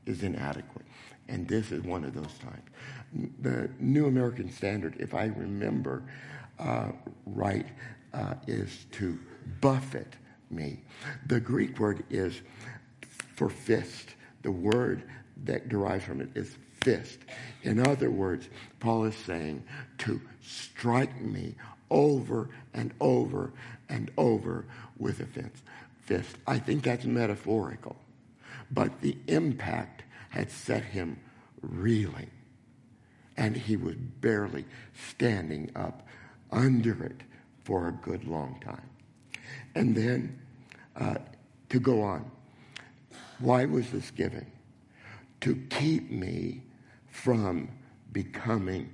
[0.06, 0.86] is inadequate.
[1.28, 2.70] And this is one of those times.
[3.42, 6.04] The New American Standard, if I remember
[6.60, 6.92] uh,
[7.26, 7.66] right,
[8.14, 9.18] uh, is to
[9.60, 10.08] buffet
[10.52, 10.84] me.
[11.26, 12.40] The Greek word is
[13.36, 14.10] for fist.
[14.44, 15.04] The word
[15.46, 17.20] that derives from it is fist.
[17.64, 19.64] In other words, Paul is saying
[20.00, 21.56] to strike me
[21.90, 23.52] over and over
[23.90, 24.66] and over
[25.02, 25.50] with a
[26.06, 26.38] fist.
[26.46, 27.96] I think that's metaphorical.
[28.70, 31.20] But the impact had set him
[31.62, 32.30] reeling.
[33.36, 34.66] And he was barely
[35.14, 36.08] standing up
[36.52, 37.22] under it
[37.64, 38.90] for a good long time.
[39.74, 40.40] And then
[40.96, 41.16] uh,
[41.70, 42.30] to go on,
[43.40, 44.46] why was this given?
[45.42, 46.62] To keep me
[47.10, 47.70] from
[48.12, 48.94] becoming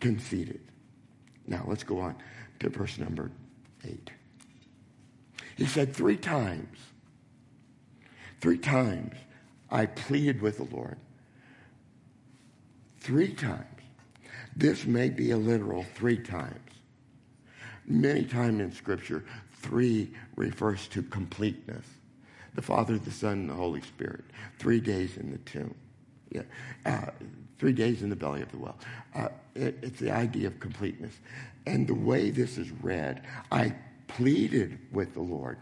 [0.00, 0.60] conceited.
[1.46, 2.16] Now let's go on
[2.60, 3.30] to verse number
[3.84, 4.10] eight.
[5.56, 6.78] He said, Three times,
[8.40, 9.14] three times
[9.70, 10.96] I pleaded with the Lord.
[12.98, 13.64] Three times.
[14.56, 16.60] This may be a literal three times.
[17.86, 19.24] Many times in Scripture,
[19.60, 21.84] three refers to completeness.
[22.54, 24.24] The Father, the Son, and the Holy Spirit.
[24.58, 25.74] Three days in the tomb.
[26.30, 26.42] Yeah.
[26.86, 27.10] Uh,
[27.58, 28.76] three days in the belly of the well.
[29.14, 31.14] Uh, it, it's the idea of completeness.
[31.66, 33.74] And the way this is read, I
[34.06, 35.58] pleaded with the Lord.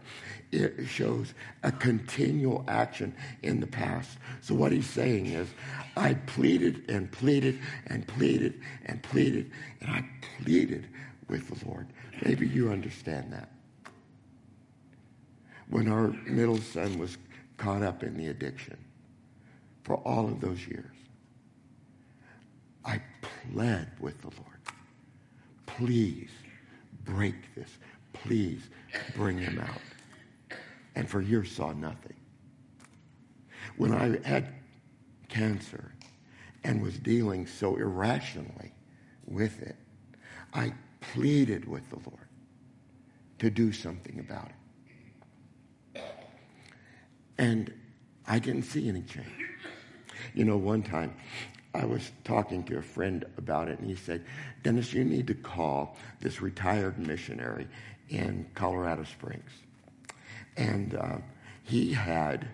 [0.51, 4.17] It shows a continual action in the past.
[4.41, 5.47] So what he's saying is,
[5.97, 9.51] I pleaded and pleaded and pleaded and pleaded,
[9.81, 10.05] and I
[10.41, 10.87] pleaded
[11.27, 11.87] with the Lord.
[12.23, 13.49] Maybe you understand that.
[15.69, 17.17] When our middle son was
[17.57, 18.77] caught up in the addiction
[19.83, 20.95] for all of those years,
[22.85, 24.59] I pled with the Lord.
[25.65, 26.29] Please
[27.05, 27.69] break this.
[28.13, 28.69] Please
[29.15, 29.81] bring him out.
[30.95, 32.15] And for years saw nothing.
[33.77, 34.53] When I had
[35.27, 35.93] cancer
[36.63, 38.73] and was dealing so irrationally
[39.25, 39.75] with it,
[40.53, 42.27] I pleaded with the Lord
[43.39, 44.49] to do something about
[45.95, 46.01] it.
[47.37, 47.73] And
[48.27, 49.27] I didn't see any change.
[50.33, 51.15] You know, one time
[51.73, 54.23] I was talking to a friend about it, and he said,
[54.61, 57.67] Dennis, you need to call this retired missionary
[58.13, 59.49] in Colorado Springs.
[60.55, 61.17] And uh,
[61.63, 62.47] he had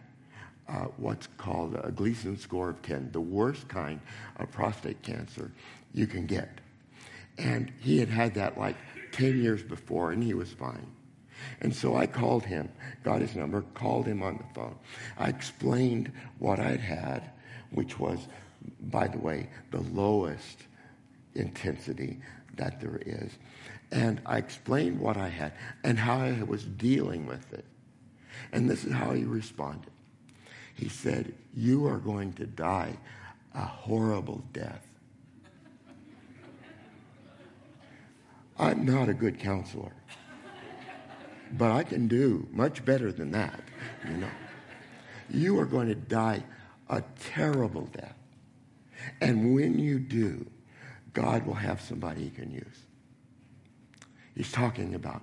[0.69, 3.99] uh, what's called a Gleason score of 10, the worst kind
[4.37, 5.51] of prostate cancer
[5.93, 6.61] you can get.
[7.37, 8.77] And he had had that like
[9.11, 10.87] 10 years before, and he was fine.
[11.61, 12.69] And so I called him,
[13.03, 14.75] got his number, called him on the phone.
[15.17, 17.31] I explained what I'd had,
[17.71, 18.19] which was,
[18.81, 20.65] by the way, the lowest
[21.39, 22.19] intensity
[22.55, 23.31] that there is.
[23.91, 27.65] And I explained what I had and how I was dealing with it.
[28.51, 29.91] And this is how he responded.
[30.75, 32.97] He said, You are going to die
[33.53, 34.85] a horrible death.
[38.57, 39.93] I'm not a good counselor,
[41.53, 43.61] but I can do much better than that,
[44.07, 44.29] you know.
[45.29, 46.43] You are going to die
[46.89, 48.15] a terrible death.
[49.21, 50.45] And when you do,
[51.19, 52.85] God will have somebody he can use.
[54.35, 55.21] He's talking about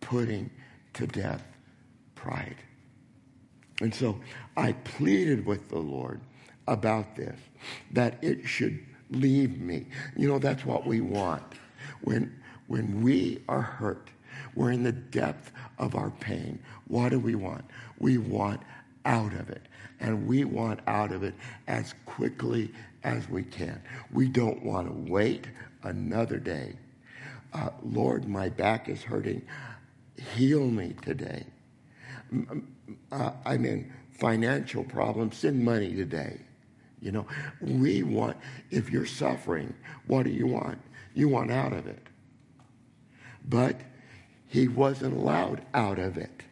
[0.00, 0.50] putting
[0.94, 1.44] to death
[2.14, 2.56] pride.
[3.82, 4.18] And so
[4.56, 6.22] I pleaded with the Lord
[6.66, 7.38] about this,
[7.90, 8.78] that it should
[9.10, 9.84] leave me.
[10.16, 11.42] You know, that's what we want.
[12.00, 14.08] When when we are hurt,
[14.54, 16.58] we're in the depth of our pain.
[16.88, 17.66] What do we want?
[17.98, 18.62] We want
[19.04, 19.62] out of it.
[20.00, 21.34] And we want out of it
[21.66, 23.80] as quickly as we can.
[24.12, 25.46] We don't want to wait
[25.82, 26.76] another day.
[27.52, 29.42] Uh, Lord, my back is hurting.
[30.34, 31.46] Heal me today.
[33.12, 35.36] Uh, I'm in financial problems.
[35.36, 36.40] Send money today.
[37.00, 37.26] You know,
[37.60, 38.36] we want,
[38.70, 39.74] if you're suffering,
[40.06, 40.78] what do you want?
[41.14, 42.08] You want out of it
[43.48, 43.80] but
[44.46, 46.43] he wasn't allowed out of it.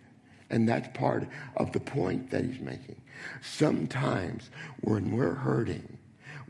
[0.52, 3.00] And that's part of the point that he's making.
[3.40, 4.50] Sometimes
[4.82, 5.98] when we're hurting,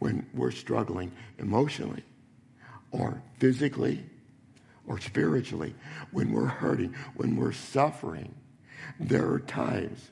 [0.01, 2.03] when we're struggling emotionally
[2.91, 4.05] or physically
[4.89, 5.75] or spiritually,
[6.11, 8.35] when we're hurting, when we're suffering,
[8.99, 10.11] there are times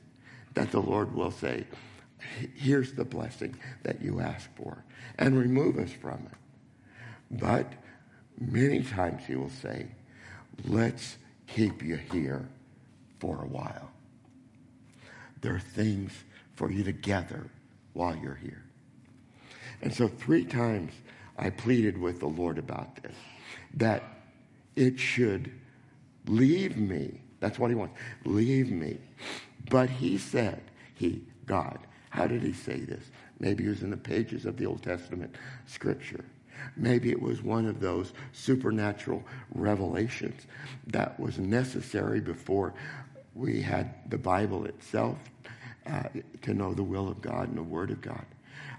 [0.55, 1.67] that the Lord will say,
[2.55, 4.85] here's the blessing that you asked for,
[5.19, 7.39] and remove us from it.
[7.41, 7.73] But
[8.39, 9.89] many times he will say,
[10.65, 12.49] let's keep you here
[13.21, 13.91] for a while.
[15.41, 16.13] There are things
[16.55, 17.47] for you to gather
[17.93, 18.65] while you're here.
[19.83, 20.93] And so three times
[21.39, 23.15] I pleaded with the Lord about this,
[23.75, 24.03] that
[24.77, 25.51] it should
[26.27, 27.21] leave me.
[27.41, 27.99] That's what he wants.
[28.25, 28.99] Leave me.
[29.71, 30.61] But he said,
[30.95, 31.79] he, God,
[32.11, 33.05] how did he say this?
[33.39, 35.35] Maybe it was in the pages of the Old Testament
[35.67, 36.25] scripture.
[36.77, 40.47] Maybe it was one of those supernatural revelations
[40.89, 42.75] that was necessary before
[43.41, 45.19] we had the Bible itself
[45.87, 46.03] uh,
[46.43, 48.25] to know the will of God and the Word of God.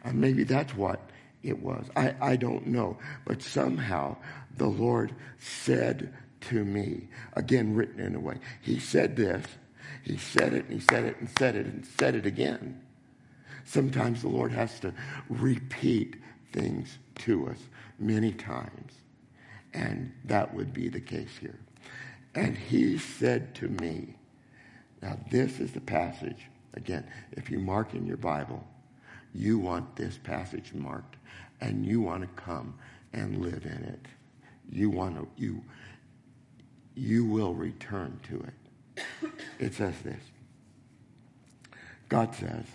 [0.05, 0.99] Uh, maybe that's what
[1.41, 1.87] it was.
[1.95, 2.97] I, I don't know.
[3.25, 4.17] But somehow
[4.55, 9.45] the Lord said to me, again written in a way, He said this,
[10.03, 12.81] He said it, and He said it, and said it, and said it again.
[13.65, 14.93] Sometimes the Lord has to
[15.27, 16.17] repeat
[16.53, 17.57] things to us
[17.97, 18.93] many times.
[19.73, 21.59] And that would be the case here.
[22.35, 24.15] And he said to me,
[25.01, 26.47] now this is the passage.
[26.73, 28.65] Again, if you mark in your Bible,
[29.33, 31.15] you want this passage marked
[31.59, 32.75] and you want to come
[33.13, 34.05] and live in it.
[34.69, 35.63] You want to, you,
[36.95, 39.31] you will return to it.
[39.59, 40.21] It says this.
[42.09, 42.65] God says,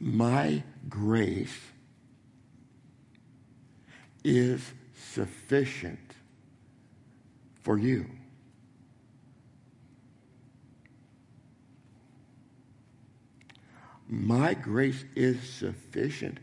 [0.00, 1.58] my grace
[4.24, 6.14] is sufficient
[7.62, 8.06] for you.
[14.08, 16.38] My grace is sufficient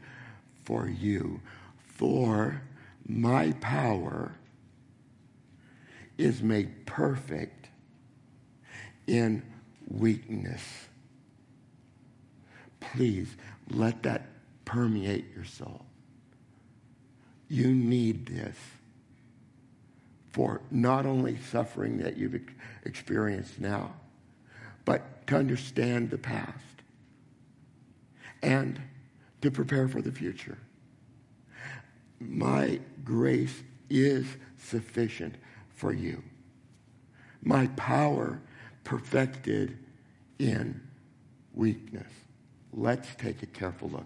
[0.63, 1.41] for you,
[1.87, 2.61] for
[3.07, 4.35] my power
[6.17, 7.69] is made perfect
[9.07, 9.43] in
[9.87, 10.61] weakness.
[12.79, 13.35] Please
[13.71, 14.27] let that
[14.63, 15.85] permeate your soul.
[17.47, 18.55] You need this
[20.31, 22.39] for not only suffering that you've
[22.83, 23.93] experienced now,
[24.83, 26.74] but to understand the past
[28.45, 28.79] and
[29.41, 30.57] to prepare for the future.
[32.19, 34.25] My grace is
[34.57, 35.35] sufficient
[35.69, 36.21] for you.
[37.41, 38.39] My power
[38.83, 39.77] perfected
[40.37, 40.79] in
[41.53, 42.11] weakness.
[42.71, 44.05] Let's take a careful look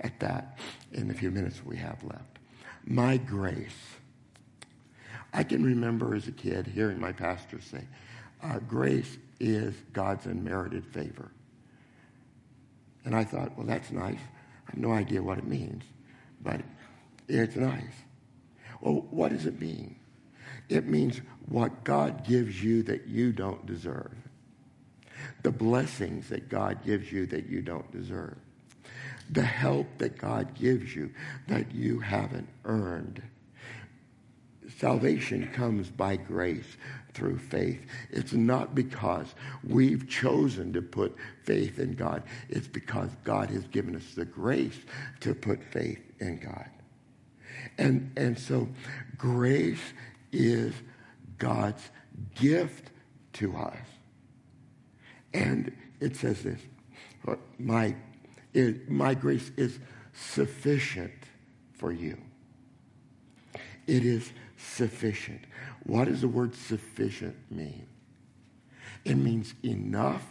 [0.00, 0.58] at that
[0.92, 2.38] in the few minutes we have left.
[2.84, 3.96] My grace.
[5.32, 7.84] I can remember as a kid hearing my pastor say,
[8.42, 11.30] uh, grace is God's unmerited favor.
[13.04, 14.18] And I thought, well, that's nice.
[14.68, 15.84] I have no idea what it means,
[16.42, 16.60] but
[17.28, 17.94] it's nice.
[18.80, 19.96] Well, what does it mean?
[20.68, 24.14] It means what God gives you that you don't deserve.
[25.42, 28.36] The blessings that God gives you that you don't deserve.
[29.30, 31.10] The help that God gives you
[31.48, 33.22] that you haven't earned.
[34.78, 36.76] Salvation comes by grace
[37.12, 37.84] through faith.
[38.10, 42.22] It's not because we've chosen to put faith in God.
[42.48, 44.78] It's because God has given us the grace
[45.20, 46.70] to put faith in God.
[47.78, 48.68] And, and so
[49.16, 49.92] grace
[50.32, 50.74] is
[51.38, 51.82] God's
[52.34, 52.90] gift
[53.34, 53.76] to us.
[55.32, 56.60] And it says this,
[57.58, 57.94] my,
[58.52, 59.78] it, my grace is
[60.12, 61.12] sufficient
[61.74, 62.18] for you.
[63.86, 65.40] It is sufficient.
[65.84, 67.86] What does the word sufficient mean?
[69.04, 70.26] It means enough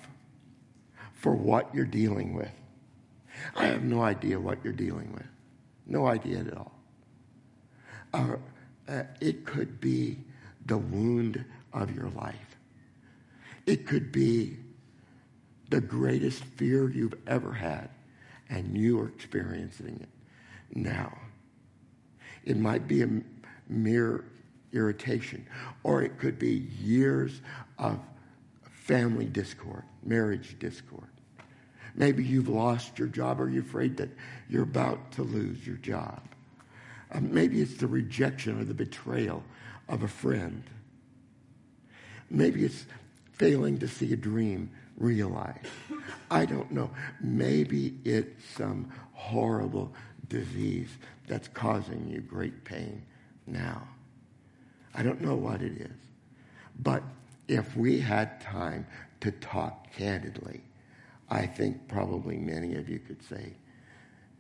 [1.14, 2.52] for what you're dealing with.
[3.56, 5.26] I have no idea what you're dealing with.
[5.86, 6.72] No idea at all.
[8.14, 8.36] Uh,
[8.88, 10.18] uh, it could be
[10.66, 12.58] the wound of your life.
[13.66, 14.58] It could be
[15.70, 17.90] the greatest fear you've ever had,
[18.50, 20.10] and you are experiencing it
[20.76, 21.16] now.
[22.46, 23.10] It might be a
[23.70, 24.26] mere
[24.74, 25.46] irritation,
[25.84, 27.42] or it could be years
[27.78, 28.00] of
[28.90, 31.08] family discord, marriage discord.
[31.96, 34.10] Maybe you've lost your job or you're afraid that
[34.50, 36.22] you're about to lose your job.
[37.12, 39.44] Um, maybe it's the rejection or the betrayal
[39.88, 40.64] of a friend.
[42.30, 42.86] Maybe it's
[43.34, 45.66] failing to see a dream realized.
[46.30, 46.92] I don't know.
[47.22, 49.92] Maybe it's some horrible
[50.28, 50.90] disease
[51.28, 53.04] that's causing you great pain
[53.52, 53.88] now.
[54.94, 55.98] I don't know what it is.
[56.82, 57.04] But
[57.48, 58.88] if we had time
[59.22, 60.62] to talk candidly,
[61.30, 63.54] I think probably many of you could say,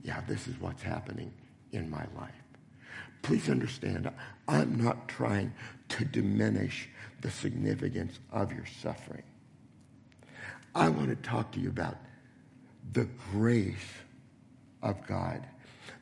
[0.04, 1.32] yeah, this is what's happening
[1.72, 2.32] in my life.
[3.22, 4.10] Please understand,
[4.48, 5.54] I'm not trying
[5.90, 6.90] to diminish
[7.22, 9.24] the significance of your suffering.
[10.74, 11.98] I want to talk to you about
[12.94, 13.76] the grace
[14.82, 15.46] of God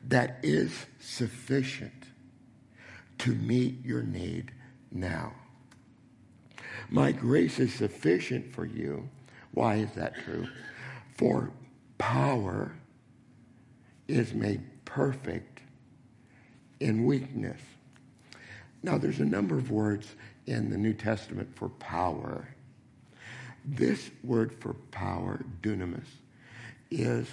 [0.06, 1.97] that is sufficient
[3.18, 4.52] to meet your need
[4.90, 5.32] now.
[6.90, 9.08] My grace is sufficient for you.
[9.52, 10.46] Why is that true?
[11.16, 11.50] For
[11.98, 12.72] power
[14.06, 15.60] is made perfect
[16.80, 17.60] in weakness.
[18.82, 20.14] Now, there's a number of words
[20.46, 22.48] in the New Testament for power.
[23.64, 26.06] This word for power, dunamis,
[26.90, 27.26] is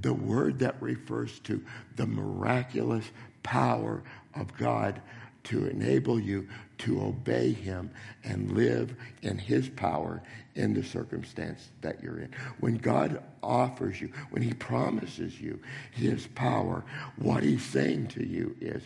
[0.00, 1.64] the word that refers to
[1.96, 3.10] the miraculous
[3.42, 4.02] power
[4.34, 5.00] of God
[5.44, 7.90] to enable you to obey him
[8.24, 10.22] and live in his power
[10.54, 12.30] in the circumstance that you're in.
[12.60, 15.60] When God offers you, when he promises you
[15.92, 16.84] his power,
[17.16, 18.82] what he's saying to you is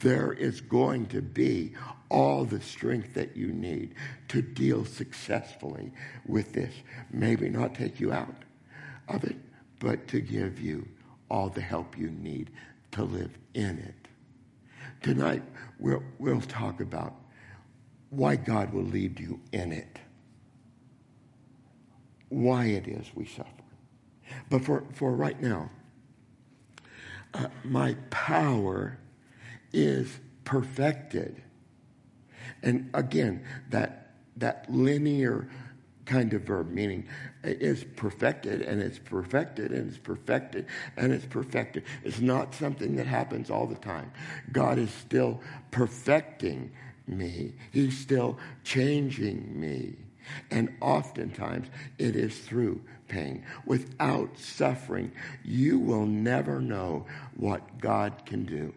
[0.00, 1.72] there is going to be
[2.08, 3.94] all the strength that you need
[4.28, 5.92] to deal successfully
[6.26, 6.74] with this.
[7.10, 8.36] Maybe not take you out
[9.08, 9.36] of it,
[9.78, 10.86] but to give you
[11.30, 12.50] all the help you need
[12.92, 14.01] to live in it.
[15.02, 15.42] Tonight,
[15.80, 17.14] we'll, we'll talk about
[18.10, 19.98] why God will lead you in it,
[22.28, 23.48] why it is we suffer.
[24.48, 25.70] But for, for right now,
[27.34, 28.98] uh, my power
[29.72, 31.42] is perfected.
[32.62, 35.48] And again, that, that linear
[36.06, 37.06] kind of verb, meaning
[37.44, 41.84] is perfected and it's perfected and it's perfected and it's perfected.
[42.02, 44.12] It's not something that happens all the time.
[44.50, 45.40] God is still
[45.70, 46.72] perfecting
[47.06, 49.96] me, He's still changing me.
[50.50, 53.44] And oftentimes it is through pain.
[53.66, 55.10] Without suffering,
[55.44, 58.72] you will never know what God can do.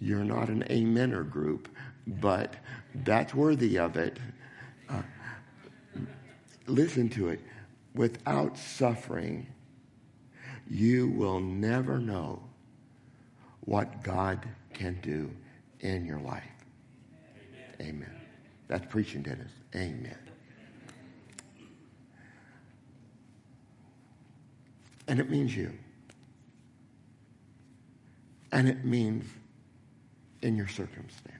[0.00, 1.68] You're not an amener group,
[2.06, 2.54] but
[2.94, 4.18] that's worthy of it.
[4.88, 5.02] Uh,
[6.66, 7.40] listen to it.
[7.94, 9.46] Without suffering,
[10.70, 12.42] you will never know
[13.60, 15.30] what God can do
[15.80, 16.44] in your life.
[17.80, 17.96] Amen.
[17.96, 18.14] Amen.
[18.68, 19.50] That's preaching, Dennis.
[19.74, 20.18] Amen.
[25.08, 25.72] And it means you.
[28.52, 29.24] And it means
[30.42, 31.37] in your circumstance.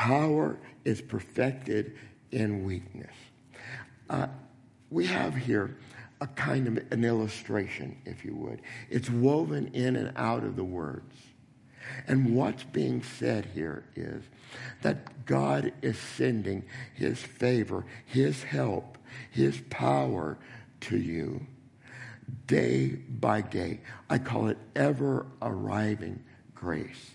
[0.00, 1.94] Power is perfected
[2.32, 3.12] in weakness.
[4.08, 4.28] Uh,
[4.88, 5.76] we have here
[6.22, 8.62] a kind of an illustration, if you would.
[8.88, 11.14] It's woven in and out of the words.
[12.08, 14.24] And what's being said here is
[14.80, 18.96] that God is sending his favor, his help,
[19.30, 20.38] his power
[20.80, 21.46] to you
[22.46, 23.80] day by day.
[24.08, 26.24] I call it ever arriving
[26.54, 27.10] grace.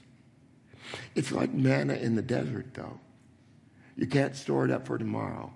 [1.15, 2.99] It's like manna in the desert, though.
[3.95, 5.55] You can't store it up for tomorrow.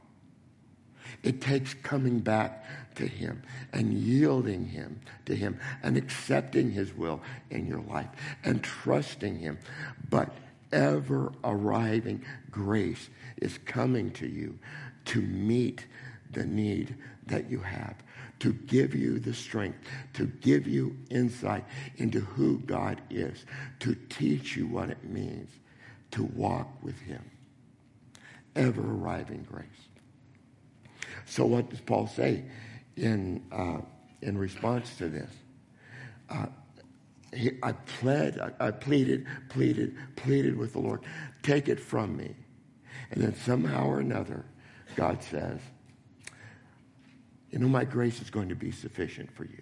[1.24, 2.66] It takes coming back
[2.96, 8.10] to Him and yielding Him to Him and accepting His will in your life
[8.44, 9.58] and trusting Him.
[10.10, 10.30] But
[10.72, 14.58] ever arriving grace is coming to you
[15.06, 15.86] to meet
[16.32, 17.96] the need that you have
[18.40, 19.80] to give you the strength,
[20.14, 21.66] to give you insight
[21.98, 23.46] into who God is,
[23.80, 25.50] to teach you what it means
[26.12, 27.24] to walk with Him.
[28.56, 29.68] Ever arriving grace.
[31.26, 32.44] So, what does Paul say
[32.96, 33.82] in, uh,
[34.22, 35.30] in response to this?
[36.30, 36.48] Uh,
[37.34, 41.02] he, I pled, I, I pleaded, pleaded, pleaded with the Lord,
[41.44, 42.36] take it from me.
[43.12, 44.46] And then somehow or another,
[44.96, 45.60] God says,
[47.52, 49.62] you know, my grace is going to be sufficient for you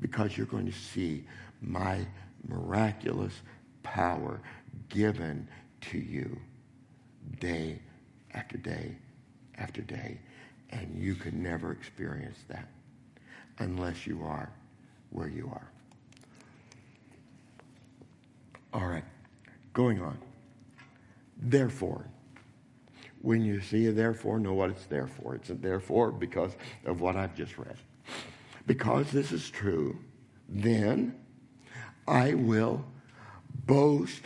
[0.00, 1.24] because you're going to see
[1.60, 2.06] my
[2.46, 3.32] miraculous
[3.82, 4.40] power
[4.88, 5.48] given
[5.80, 6.38] to you
[7.40, 7.80] day
[8.34, 8.94] after day
[9.58, 10.18] after day.
[10.70, 12.68] And you can never experience that
[13.58, 14.50] unless you are
[15.10, 15.70] where you are.
[18.72, 19.04] All right,
[19.72, 20.18] going on.
[21.38, 22.04] Therefore,
[23.26, 25.34] when you see a therefore, know what it's there for.
[25.34, 26.52] It's a therefore because
[26.84, 27.74] of what I've just read.
[28.68, 29.98] Because this is true,
[30.48, 31.12] then
[32.06, 32.84] I will
[33.66, 34.22] boast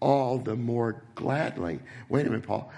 [0.00, 1.80] all the more gladly.
[2.10, 2.70] Wait a minute, Paul.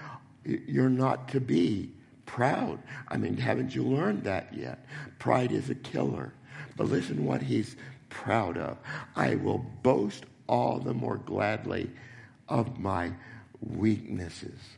[0.45, 1.91] You're not to be
[2.25, 2.79] proud.
[3.09, 4.85] I mean, haven't you learned that yet?
[5.19, 6.31] Pride is a killer.
[6.77, 7.75] But listen what he's
[8.07, 8.77] proud of.
[9.17, 11.91] I will boast all the more gladly
[12.47, 13.11] of my
[13.59, 14.77] weaknesses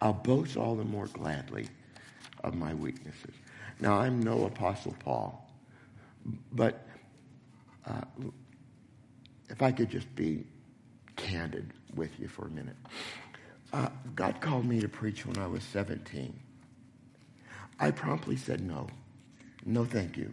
[0.00, 1.68] I'll boast all the more gladly
[2.44, 3.34] of my weaknesses.
[3.80, 5.48] Now, I'm no Apostle Paul,
[6.52, 6.86] but
[7.86, 8.02] uh,
[9.48, 10.44] if I could just be
[11.18, 12.76] candid with you for a minute.
[13.72, 16.38] Uh, God called me to preach when I was 17.
[17.78, 18.86] I promptly said no.
[19.66, 20.32] No, thank you.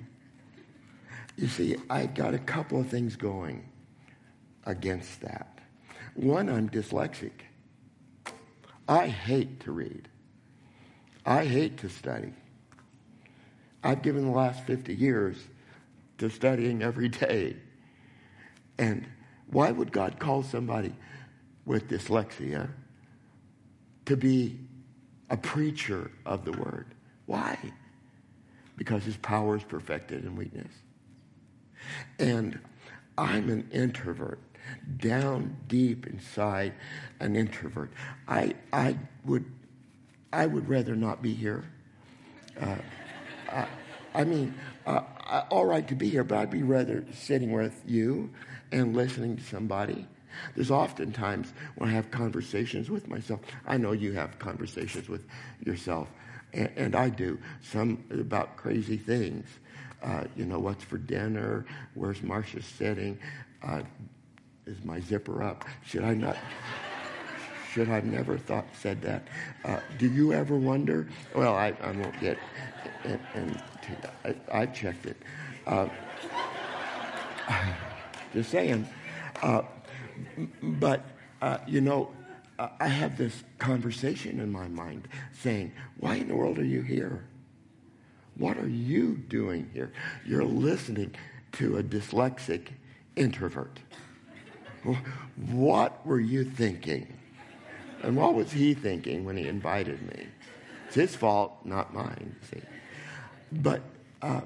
[1.35, 3.67] You see, I got a couple of things going
[4.65, 5.59] against that.
[6.13, 7.31] One, I'm dyslexic.
[8.87, 10.07] I hate to read.
[11.25, 12.33] I hate to study.
[13.83, 15.37] I've given the last 50 years
[16.17, 17.55] to studying every day.
[18.77, 19.07] And
[19.47, 20.93] why would God call somebody
[21.65, 22.69] with dyslexia
[24.05, 24.59] to be
[25.29, 26.87] a preacher of the word?
[27.25, 27.57] Why?
[28.77, 30.71] Because his power is perfected in weakness.
[32.19, 32.59] And
[33.17, 34.39] I'm an introvert,
[34.97, 36.73] down deep inside,
[37.19, 37.91] an introvert.
[38.27, 39.45] I, I, would,
[40.31, 41.63] I would rather not be here.
[42.59, 42.75] Uh,
[43.51, 43.67] I,
[44.13, 44.53] I, mean,
[44.85, 45.01] uh,
[45.49, 48.29] all right to be here, but I'd be rather sitting with you
[48.71, 50.07] and listening to somebody.
[50.55, 53.41] There's often times when I have conversations with myself.
[53.65, 55.25] I know you have conversations with
[55.65, 56.09] yourself,
[56.53, 59.47] and, and I do, some about crazy things.
[60.03, 61.65] Uh, you know, what's for dinner?
[61.93, 63.17] Where's Marcia sitting?
[63.63, 63.81] Uh,
[64.65, 65.65] is my zipper up?
[65.85, 66.37] Should I not?
[67.75, 69.27] should I never thought said that?
[69.65, 71.09] Uh, do you ever wonder?
[71.35, 72.37] Well, I, I won't get.
[73.03, 73.61] And, and
[74.23, 75.17] I, I, checked it.
[75.67, 75.89] Uh,
[78.33, 78.87] just saying.
[79.43, 79.63] Uh,
[80.61, 81.03] but
[81.41, 82.11] uh, you know,
[82.57, 87.25] I have this conversation in my mind saying, "Why in the world are you here?"
[88.37, 89.91] What are you doing here?
[90.25, 91.15] You're listening
[91.53, 92.67] to a dyslexic
[93.15, 93.79] introvert.
[95.51, 97.07] What were you thinking?
[98.03, 100.27] And what was he thinking when he invited me?
[100.85, 102.61] It's his fault, not mine, see.
[103.51, 103.81] But
[104.21, 104.41] uh,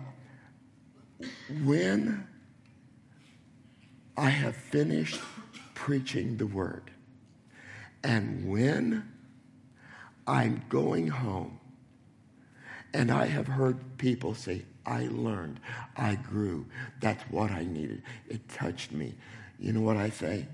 [1.63, 2.27] when
[4.17, 5.19] I have finished
[5.73, 6.91] preaching the word,
[8.03, 9.11] and when
[10.27, 11.59] I'm going home,
[12.93, 15.59] and I have heard people say, I learned,
[15.95, 16.65] I grew.
[17.01, 18.01] That's what I needed.
[18.27, 19.13] It touched me.
[19.59, 20.47] You know what I say?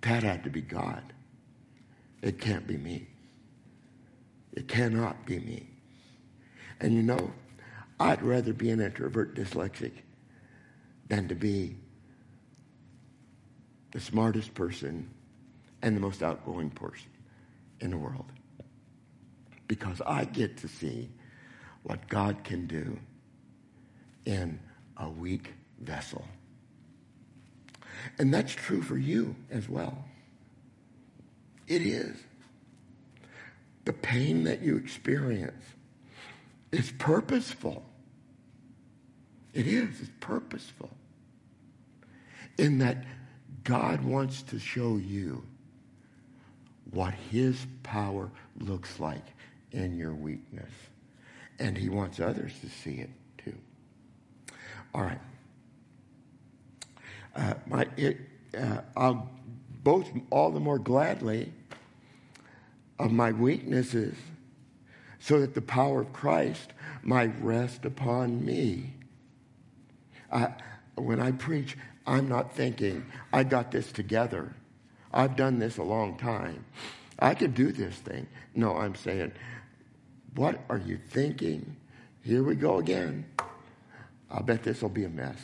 [0.00, 1.02] That had to be God.
[2.22, 3.06] It can't be me.
[4.52, 5.68] It cannot be me.
[6.80, 7.32] And you know,
[8.00, 9.92] I'd rather be an introvert dyslexic
[11.08, 11.76] than to be
[13.92, 15.08] the smartest person
[15.82, 17.10] and the most outgoing person
[17.80, 18.26] in the world.
[19.68, 21.10] Because I get to see
[21.82, 22.98] what God can do
[24.24, 24.58] in
[24.96, 26.24] a weak vessel.
[28.18, 30.04] And that's true for you as well.
[31.68, 32.16] It is.
[33.84, 35.64] The pain that you experience
[36.70, 37.82] is purposeful.
[39.54, 40.00] It is.
[40.00, 40.90] It's purposeful.
[42.58, 43.04] In that
[43.64, 45.44] God wants to show you
[46.90, 49.24] what his power looks like
[49.72, 50.70] in your weakness
[51.58, 53.54] and he wants others to see it too.
[54.94, 55.20] All right.
[57.34, 58.18] Uh, my, it,
[58.58, 59.30] uh, I'll
[59.82, 61.52] boast all the more gladly
[62.98, 64.14] of my weaknesses
[65.18, 66.72] so that the power of Christ
[67.02, 68.94] might rest upon me.
[70.96, 71.76] when I preach,
[72.06, 74.54] I'm not thinking, I got this together.
[75.12, 76.64] I've done this a long time.
[77.18, 78.26] I can do this thing.
[78.54, 79.32] No, I'm saying,
[80.34, 81.76] what are you thinking?
[82.22, 83.26] Here we go again.
[84.30, 85.38] I'll bet this will be a mess.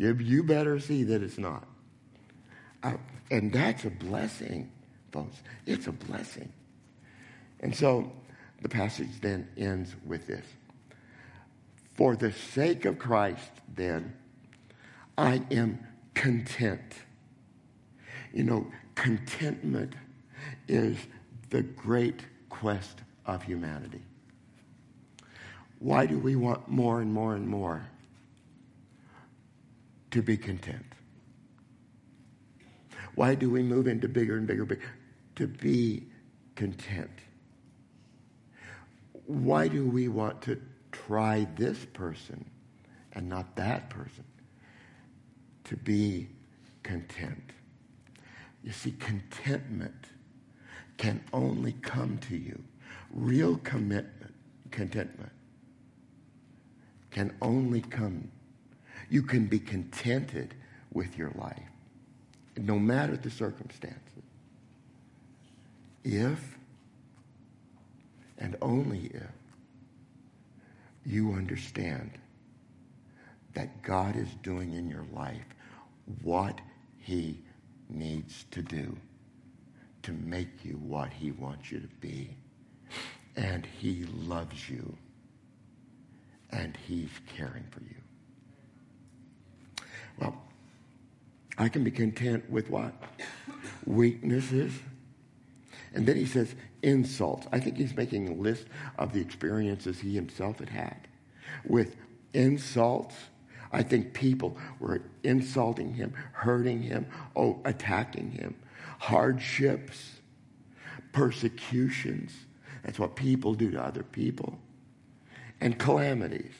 [0.00, 1.66] You, you better see that it's not.
[2.82, 2.94] Uh,
[3.30, 4.72] and that's a blessing,
[5.12, 5.36] folks.
[5.66, 6.50] It's a blessing.
[7.60, 8.10] And so
[8.62, 10.46] the passage then ends with this
[11.96, 14.14] For the sake of Christ, then,
[15.18, 16.94] I am content.
[18.32, 19.92] You know, contentment
[20.66, 20.96] is
[21.50, 24.00] the great quest of humanity.
[25.78, 27.89] Why do we want more and more and more?
[30.10, 30.84] To be content.
[33.14, 34.82] Why do we move into bigger and bigger, bigger?
[35.36, 36.04] To be
[36.56, 37.10] content.
[39.26, 40.60] Why do we want to
[40.92, 42.44] try this person
[43.12, 44.24] and not that person?
[45.64, 46.28] To be
[46.82, 47.52] content.
[48.64, 50.06] You see, contentment
[50.96, 52.62] can only come to you
[53.12, 54.34] Real commitment,
[54.70, 55.32] contentment
[57.10, 58.30] can only come.
[59.10, 60.54] You can be contented
[60.92, 61.58] with your life,
[62.56, 64.00] no matter the circumstances.
[66.04, 66.56] If
[68.38, 69.30] and only if
[71.04, 72.12] you understand
[73.54, 75.44] that God is doing in your life
[76.22, 76.60] what
[76.98, 77.40] he
[77.88, 78.96] needs to do
[80.02, 82.36] to make you what he wants you to be.
[83.36, 84.96] And he loves you.
[86.50, 87.99] And he's caring for you.
[90.20, 90.36] Well,
[91.58, 92.92] I can be content with what?
[93.86, 94.72] Weaknesses.
[95.94, 97.46] And then he says insults.
[97.52, 98.66] I think he's making a list
[98.98, 101.08] of the experiences he himself had had
[101.64, 101.96] with
[102.32, 103.14] insults.
[103.72, 107.06] I think people were insulting him, hurting him,
[107.36, 108.54] oh, attacking him.
[108.98, 110.16] Hardships,
[111.12, 112.32] persecutions.
[112.84, 114.58] That's what people do to other people.
[115.60, 116.54] And calamities.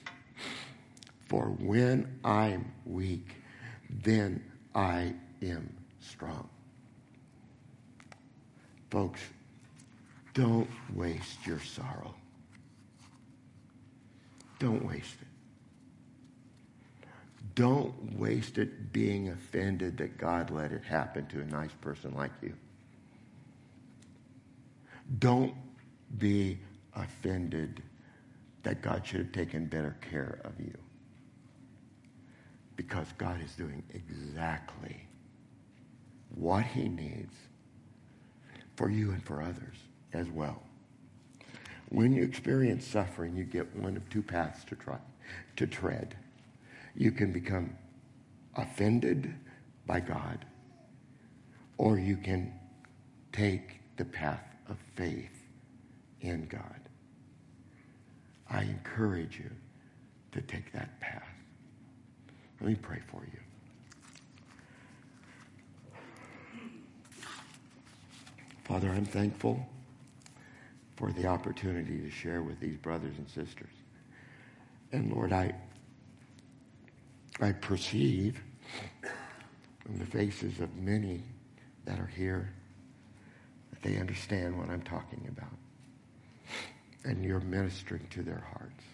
[1.27, 3.27] For when I'm weak,
[4.03, 4.43] then
[4.75, 6.49] I am strong.
[8.91, 9.21] Folks,
[10.35, 12.15] don't waste your sorrow.
[14.59, 15.27] Don't waste it.
[17.55, 22.31] Don't waste it being offended that God let it happen to a nice person like
[22.43, 22.55] you.
[25.19, 25.55] Don't
[26.19, 26.59] be
[26.95, 27.83] offended
[28.63, 30.77] that God should have taken better care of you.
[32.81, 35.07] Because God is doing exactly
[36.35, 37.35] what he needs
[38.75, 39.77] for you and for others
[40.15, 40.63] as well.
[41.91, 44.97] When you experience suffering, you get one of two paths to try
[45.57, 46.17] to tread.
[46.97, 47.77] You can become
[48.57, 49.35] offended
[49.87, 50.47] by God,
[51.77, 52.51] or you can
[53.31, 55.45] take the path of faith
[56.23, 56.81] in God.
[58.49, 59.51] I encourage you
[60.33, 61.30] to take that path.
[62.61, 63.39] Let me pray for you.
[68.65, 69.67] Father, I'm thankful
[70.97, 73.73] for the opportunity to share with these brothers and sisters.
[74.93, 75.55] And Lord, I,
[77.41, 78.43] I perceive
[79.89, 81.23] in the faces of many
[81.87, 82.53] that are here
[83.71, 85.57] that they understand what I'm talking about.
[87.05, 88.85] And you're ministering to their hearts.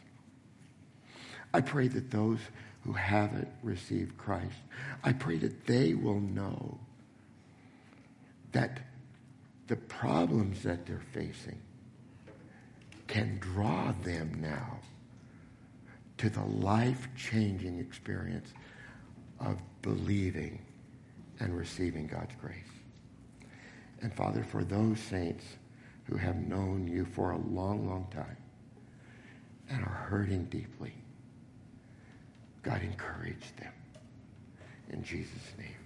[1.52, 2.38] I pray that those
[2.86, 4.54] who haven't received Christ,
[5.02, 6.78] I pray that they will know
[8.52, 8.78] that
[9.66, 11.60] the problems that they're facing
[13.08, 14.78] can draw them now
[16.18, 18.52] to the life changing experience
[19.40, 20.64] of believing
[21.40, 22.54] and receiving God's grace.
[24.00, 25.44] And Father, for those saints
[26.04, 28.36] who have known you for a long, long time
[29.68, 30.94] and are hurting deeply,
[32.66, 33.72] God encourage them.
[34.90, 35.85] In Jesus' name.